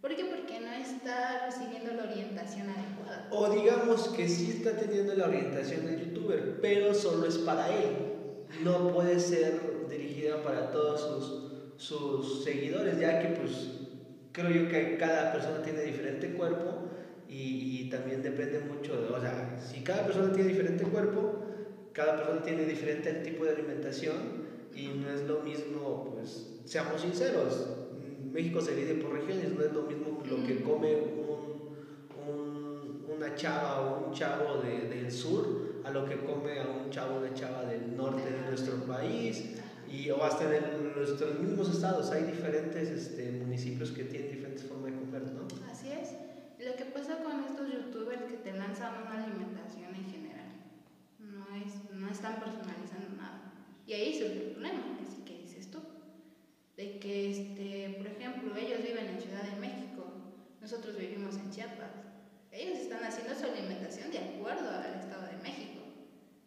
[0.00, 0.24] ¿Por qué?
[0.24, 3.28] Porque no está recibiendo la orientación adecuada.
[3.32, 7.96] O digamos que sí está teniendo la orientación del youtuber, pero solo es para él.
[8.62, 11.00] No puede ser dirigida para todos
[11.76, 13.70] sus, sus seguidores, ya que pues
[14.32, 16.84] creo yo que cada persona tiene diferente cuerpo
[17.28, 21.42] y, y, también depende mucho de, o sea, si cada persona tiene diferente cuerpo,
[21.92, 27.66] cada persona tiene diferente tipo de alimentación y no es lo mismo, pues, seamos sinceros,
[28.38, 31.74] México se divide por regiones, no es lo mismo lo que come un,
[32.24, 36.88] un, una chava o un chavo de, del sur a lo que come a un
[36.88, 39.56] chavo o una chava del norte de nuestro país
[39.90, 44.92] y, o hasta en nuestros mismos estados hay diferentes este, municipios que tienen diferentes formas
[44.92, 45.48] de comer, ¿no?
[45.68, 46.14] Así es.
[46.64, 50.50] Lo que pasa con estos youtubers que te lanzan una alimentación en general,
[51.18, 53.52] no, es, no están personalizando nada.
[53.84, 55.78] Y ahí es el problema, así que dices tú,
[56.78, 60.06] de que, este, por ejemplo, ellos viven en Ciudad de México,
[60.60, 61.90] nosotros vivimos en Chiapas.
[62.52, 65.82] Ellos están haciendo su alimentación de acuerdo al Estado de México.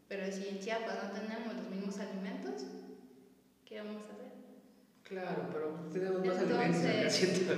[0.08, 2.64] Pero si en Chiapas no tenemos los mismos alimentos,
[3.66, 4.32] ¿qué vamos a hacer?
[5.04, 7.54] Claro, pero tenemos más alimentos siento.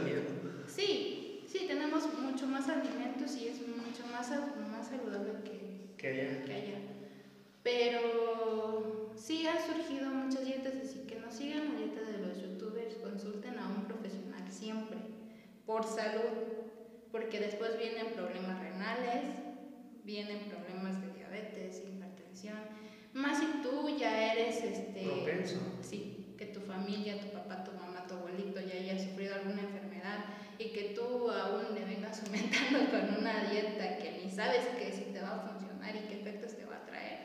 [0.67, 4.31] Sí, sí, tenemos mucho más alimentos y es mucho más,
[4.71, 6.43] más saludable que, que allá.
[6.43, 6.79] que allá.
[7.61, 12.43] Pero sí han surgido muchas dietas, así que no sigan la dieta de los
[12.95, 14.97] consulten a un profesional siempre,
[15.65, 16.63] por salud,
[17.11, 19.23] porque después vienen problemas renales,
[20.03, 22.57] vienen problemas de diabetes, hipertensión,
[23.13, 25.59] más si tú ya eres este propenso.
[25.81, 30.25] Sí, que tu familia, tu papá, tu mamá, tu abuelito ya haya sufrido alguna enfermedad
[30.57, 35.13] y que tú aún le vengas aumentando con una dieta que ni sabes que si
[35.13, 37.19] te va a funcionar y qué efectos te va a traer.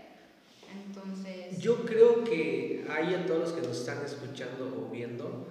[0.87, 1.59] Entonces...
[1.59, 5.47] Yo creo que hay a todos los que nos están escuchando o viendo,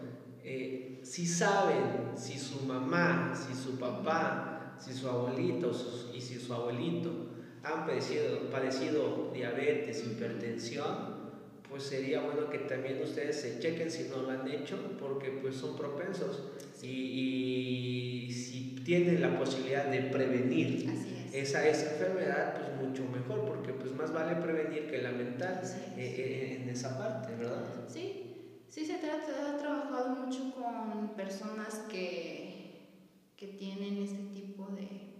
[0.50, 6.40] eh, si saben si su mamá, si su papá, si su abuelito su, y si
[6.40, 7.12] su abuelito
[7.64, 11.18] han padecido, padecido diabetes, hipertensión,
[11.70, 15.56] pues sería bueno que también ustedes se chequen si no lo han hecho, porque pues
[15.56, 16.44] son propensos.
[16.82, 20.90] Y, y si tienen la posibilidad de prevenir
[21.34, 25.62] esa, esa enfermedad, pues mucho mejor, porque pues más vale prevenir que lamentar
[25.98, 27.66] eh, eh, en esa parte, ¿verdad?
[27.90, 28.27] Sí,
[28.78, 32.94] sí se trata, ha trabajado mucho con personas que,
[33.36, 35.16] que tienen este tipo de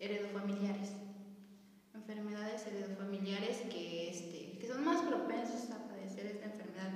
[0.00, 0.90] heredofamiliares,
[1.94, 6.90] enfermedades heredofamiliares que, este, que son más propensos a padecer esta enfermedad.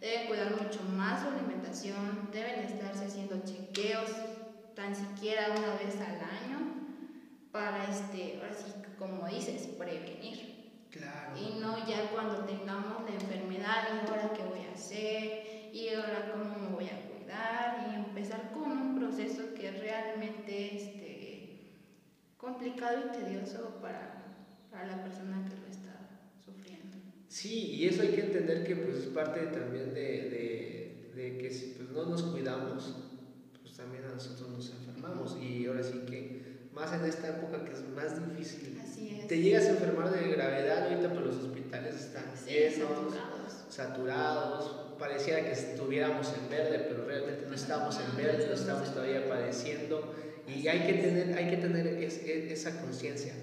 [0.00, 4.10] Deben cuidar mucho más su alimentación, deben estarse haciendo chequeos
[4.74, 6.58] tan siquiera una vez al año
[7.52, 10.52] para, este, ahora sí, como dices, prevenir.
[10.90, 11.38] Claro.
[11.38, 14.51] Y no ya cuando tengamos la enfermedad, y ahora a
[14.82, 19.78] hacer, y ahora cómo me voy a cuidar, y empezar con un proceso que es
[19.80, 21.70] realmente este,
[22.36, 24.24] complicado y tedioso para,
[24.70, 25.94] para la persona que lo está
[26.44, 26.96] sufriendo.
[27.28, 31.50] Sí, y eso hay que entender que pues, es parte también de, de, de que
[31.50, 32.96] si pues, no nos cuidamos,
[33.62, 35.38] pues también a nosotros nos enfermamos.
[35.40, 36.42] Y ahora sí que
[36.74, 38.80] más en esta época que es más difícil.
[38.82, 39.28] Así es.
[39.28, 43.14] Te llegas a enfermar de gravedad, ahorita pues los hospitales están Sí, llenos,
[43.72, 44.78] saturados.
[44.98, 50.14] pareciera que estuviéramos en verde, pero realmente no estamos en verde, lo estamos todavía padeciendo
[50.46, 53.34] y hay que tener, hay que tener es- es- esa conciencia.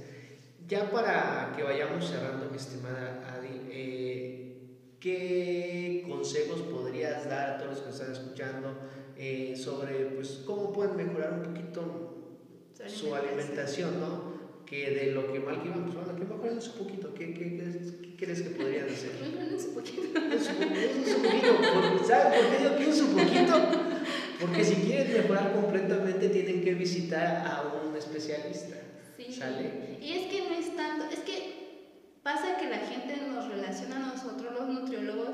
[0.70, 4.56] Ya para que vayamos cerrando, mi estimada Adi, eh,
[5.02, 8.74] ¿qué consejos podrías dar a todos los que están escuchando
[9.18, 12.38] eh, sobre pues, cómo pueden mejorar un poquito
[12.88, 14.64] su alimentación, ¿no?
[14.66, 17.14] Que de lo que mal que iban, pues bueno, que mejoren un poquito.
[17.14, 19.12] ¿Qué, qué, qué, qué crees que podrían hacer?
[19.22, 20.04] Mejoren un poquito.
[20.40, 23.62] Su- un poquito, ¿Sabes por qué digo que un poquito?
[24.40, 28.76] Porque si quieren mejorar completamente tienen que visitar a un especialista.
[29.18, 29.34] Sí.
[29.34, 29.98] ¿Sale?
[30.02, 31.60] Y es que no es tanto, es que
[32.24, 35.30] pasa que la gente nos relaciona a nosotros, los nutriólogos,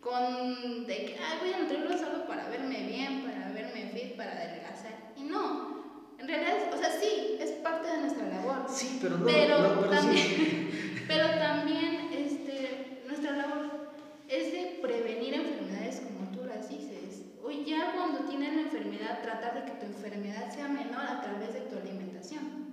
[0.00, 4.32] con de que, ay, voy a nutriólogo solo para verme bien, para verme fit, para
[4.32, 5.12] adelgazar.
[5.16, 8.66] Y no, en realidad, o sea, sí, es parte de nuestra labor.
[8.68, 10.70] Sí, pero no, pero, no, pero también, sí.
[11.06, 13.90] Pero también este, nuestra labor
[14.28, 17.24] es de prevenir enfermedades como tú las dices.
[17.42, 21.52] O ya cuando tienes la enfermedad, tratar de que tu enfermedad sea menor a través
[21.52, 22.64] de tu alimentación.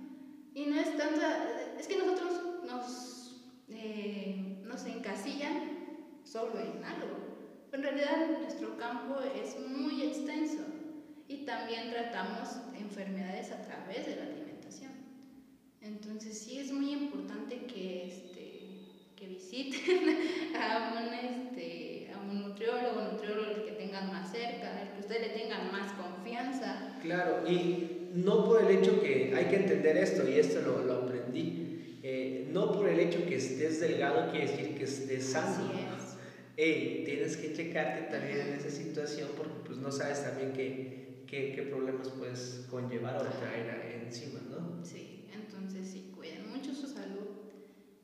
[0.54, 1.20] Y no es tanto,
[1.78, 5.72] es que nosotros nos, eh, nos encasillan
[6.24, 7.32] solo en algo.
[7.72, 10.62] En realidad nuestro campo es muy extenso
[11.28, 14.31] y también tratamos enfermedades a través de la
[15.82, 18.60] entonces sí es muy importante que, este,
[19.16, 20.16] que visiten
[20.54, 25.72] a un, este, a un nutriólogo, nutriólogo que tengan más cerca, que ustedes le tengan
[25.72, 26.96] más confianza.
[27.00, 30.94] Claro, y no por el hecho que hay que entender esto, y esto lo, lo
[31.02, 35.70] aprendí, eh, no por el hecho que estés delgado quiere decir que estés sano.
[36.56, 41.52] Hey, tienes que checarte también en esa situación porque pues no sabes también qué, qué,
[41.54, 44.84] qué problemas puedes conllevar o traer encima, ¿no?
[44.84, 47.26] Sí, entonces sí, cuiden mucho su salud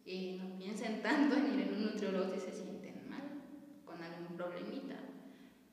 [0.07, 0.57] y no
[0.89, 3.23] piensen tanto en ir en un nutriólogo si se sienten mal,
[3.85, 4.97] con algún problemita.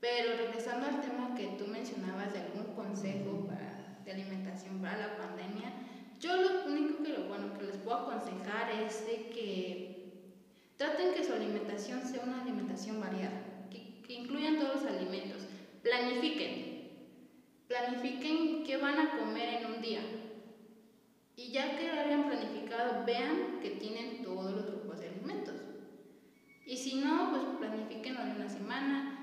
[0.00, 5.16] Pero regresando al tema que tú mencionabas de algún consejo para, de alimentación para la
[5.16, 5.72] pandemia,
[6.20, 10.12] yo lo único que, lo, bueno, que les puedo aconsejar es de que
[10.76, 15.46] traten que su alimentación sea una alimentación variada, que, que incluyan todos los alimentos,
[15.82, 16.90] planifiquen,
[17.68, 20.00] planifiquen qué van a comer en un día.
[21.36, 24.75] Y ya que lo hayan planificado, vean que tienen todos los.
[26.66, 29.16] Y si no, pues planifiquenlo en una semana,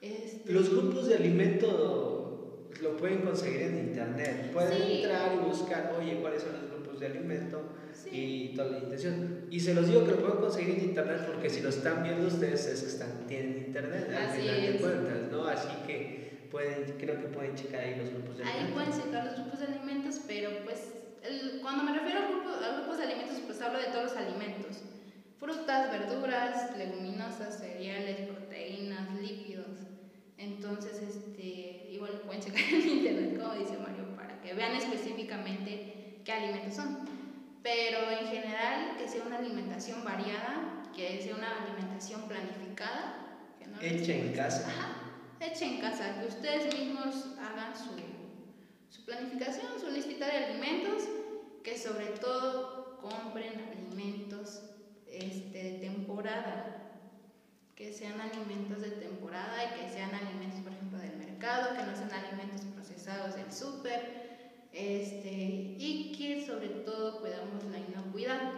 [0.00, 4.50] este, los grupos de alimento lo pueden conseguir en internet.
[4.52, 7.62] Pueden entrar y buscar, oye, cuáles son los grupos de alimento
[8.10, 9.46] y toda la intención.
[9.50, 12.26] Y se los digo que lo pueden conseguir en internet porque si lo están viendo
[12.26, 15.46] ustedes es que están, tienen internet al final de cuentas, ¿no?
[15.46, 18.66] Así que pueden, creo que pueden checar ahí los grupos de alimentos.
[18.66, 20.92] Ahí pueden checar los grupos de alimentos, pero pues
[21.60, 24.93] cuando me refiero a, grupo, a grupos de alimentos, pues hablo de todos los alimentos.
[25.44, 29.84] Frutas, verduras, leguminosas, cereales, proteínas, lípidos
[30.44, 36.32] entonces, este, igual pueden checar en internet, como dice Mario, para que vean específicamente qué
[36.32, 36.98] alimentos son.
[37.62, 43.38] Pero en general, que sea una alimentación variada, que sea una alimentación planificada.
[43.58, 44.68] Que no hecha en casa.
[44.68, 44.88] Ajá,
[45.40, 47.90] hecha en casa, que ustedes mismos hagan su,
[48.94, 51.04] su planificación, su listita de alimentos,
[51.62, 54.73] que sobre todo compren alimentos
[55.18, 56.84] este, de temporada
[57.74, 61.96] que sean alimentos de temporada y que sean alimentos, por ejemplo, del mercado, que no
[61.96, 68.52] sean alimentos procesados del súper, este, y que sobre todo cuidamos la inocuidad,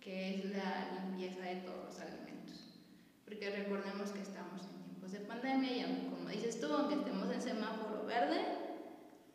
[0.00, 2.78] que es la limpieza de todos los alimentos.
[3.24, 7.42] Porque recordemos que estamos en tiempos de pandemia y como dices tú, aunque estemos en
[7.42, 8.40] semáforo verde,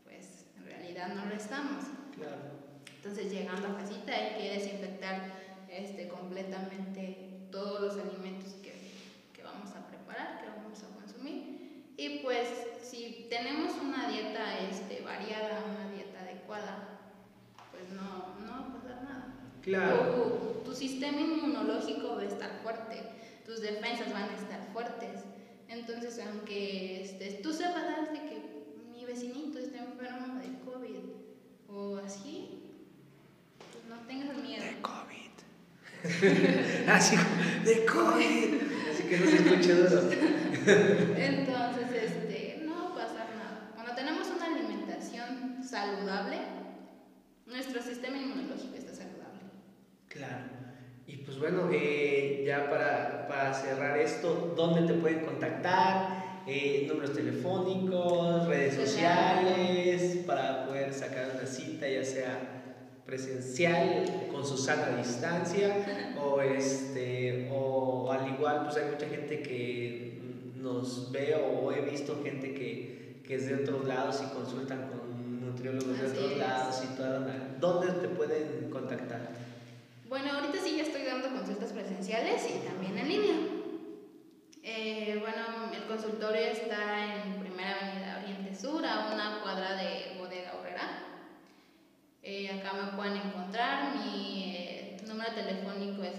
[0.03, 1.83] pues en realidad no lo estamos.
[2.15, 2.63] Claro.
[2.95, 5.42] Entonces llegando a casita hay que desinfectar
[5.77, 8.53] este, completamente todos los alimentos
[12.03, 12.49] Y pues
[12.81, 16.99] si tenemos una dieta este, variada, una dieta adecuada,
[17.71, 19.35] pues no, no va a pasar nada.
[19.61, 20.61] Claro.
[20.65, 23.03] Tu, sistema inmunológico va a estar fuerte,
[23.45, 25.21] tus defensas van a estar fuertes.
[25.69, 28.41] Entonces, aunque este, tú sepas de que
[28.91, 30.99] mi vecinito está enfermo de COVID
[31.69, 32.63] o así,
[33.71, 34.63] pues no tengas miedo.
[34.63, 35.22] De COVID.
[36.87, 37.15] así
[37.65, 38.61] de COVID.
[38.91, 40.01] Así que no se escuche duro.
[41.17, 41.63] Entonces,
[45.73, 46.37] saludable,
[47.47, 49.41] nuestro sistema inmunológico está saludable.
[50.07, 50.45] Claro.
[51.07, 56.43] Y pues bueno, eh, ya para, para, cerrar esto, ¿dónde te pueden contactar?
[56.45, 62.62] Eh, números telefónicos, redes sociales, para poder sacar una cita, ya sea
[63.05, 70.19] presencial, con su sana distancia, o, este, o al igual, pues hay mucha gente que
[70.55, 75.45] nos ve o he visto gente que, que es de otros lados y consultan con
[75.45, 77.25] nutriólogos de otros lados y todo.
[77.59, 79.29] ¿Dónde te pueden contactar?
[80.07, 83.35] Bueno, ahorita sí ya estoy dando consultas presenciales y también en línea.
[84.63, 90.17] Eh, bueno, el consultorio está en Primera Avenida Oriente Sur, a una cuadra de.
[92.25, 96.13] Eh, acá me pueden encontrar, mi eh, número telefónico es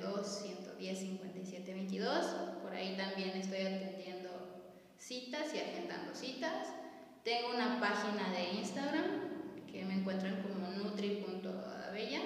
[0.00, 2.62] 992-110-5722.
[2.62, 4.30] Por ahí también estoy atendiendo
[4.96, 6.68] citas y agendando citas.
[7.24, 9.04] Tengo una página de Instagram
[9.70, 12.22] que me encuentran como nutri.adabella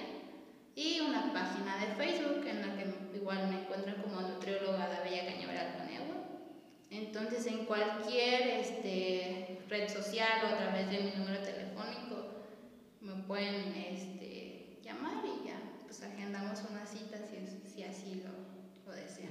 [0.75, 2.85] y una página de Facebook en la que
[3.17, 6.15] igual me encuentran como nutrióloga Adabella Cañaveral Conegua.
[6.89, 11.98] Entonces en cualquier este, red social o a través de mi número telefónico
[13.01, 18.95] me pueden este, llamar y ya pues agendamos una cita si, si así lo, lo
[18.95, 19.29] desean.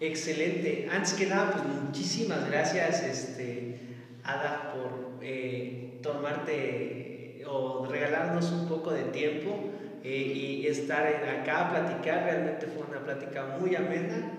[0.00, 0.88] Excelente.
[0.90, 3.78] Antes que nada, pues muchísimas gracias este,
[4.24, 9.70] Ada, por eh, tomarte o regalarnos un poco de tiempo
[10.02, 12.24] eh, y estar acá a platicar.
[12.24, 14.32] Realmente fue una plática muy amena,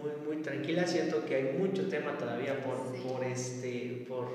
[0.00, 0.86] muy, muy tranquila.
[0.86, 4.28] Siento que hay mucho tema todavía por, por, este, por,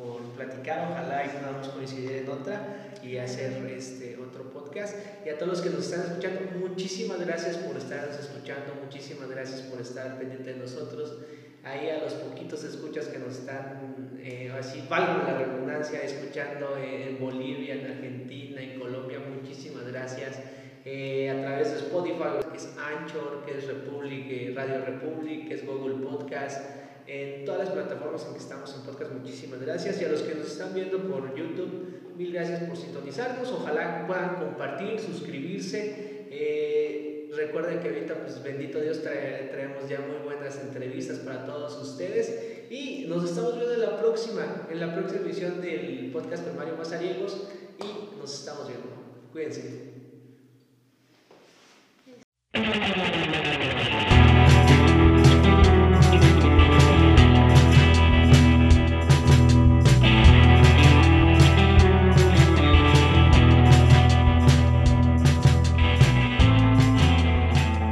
[0.00, 0.90] por platicar.
[0.90, 4.96] Ojalá y podamos coincidir en otra y hacer este otro podcast.
[5.24, 9.62] Y a todos los que nos están escuchando, muchísimas gracias por estarnos escuchando, muchísimas gracias
[9.62, 11.18] por estar pendiente de nosotros.
[11.62, 17.20] Ahí a los poquitos escuchas que nos están, eh, así valgo la redundancia, escuchando en
[17.20, 20.40] Bolivia, en Argentina, en Colombia, muchísimas gracias.
[20.86, 25.54] Eh, a través de Spotify, que es Anchor, que es Republic, eh, Radio Republic, que
[25.54, 26.64] es Google Podcast,
[27.10, 30.00] en todas las plataformas en que estamos en podcast, muchísimas gracias.
[30.00, 33.50] Y a los que nos están viendo por YouTube, mil gracias por sintonizarnos.
[33.50, 36.26] Ojalá puedan compartir, suscribirse.
[36.30, 42.68] Eh, recuerden que ahorita, pues bendito Dios, traemos ya muy buenas entrevistas para todos ustedes.
[42.70, 46.76] Y nos estamos viendo en la próxima, en la próxima edición del podcast con Mario
[46.76, 47.48] Mazariegos.
[47.80, 48.86] Y nos estamos viendo.
[49.32, 49.90] Cuídense.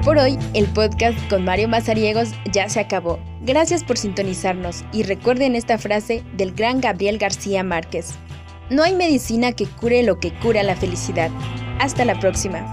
[0.09, 3.19] Por hoy, el podcast con Mario Mazariegos ya se acabó.
[3.43, 8.15] Gracias por sintonizarnos y recuerden esta frase del gran Gabriel García Márquez.
[8.71, 11.31] No hay medicina que cure lo que cura la felicidad.
[11.79, 12.73] Hasta la próxima.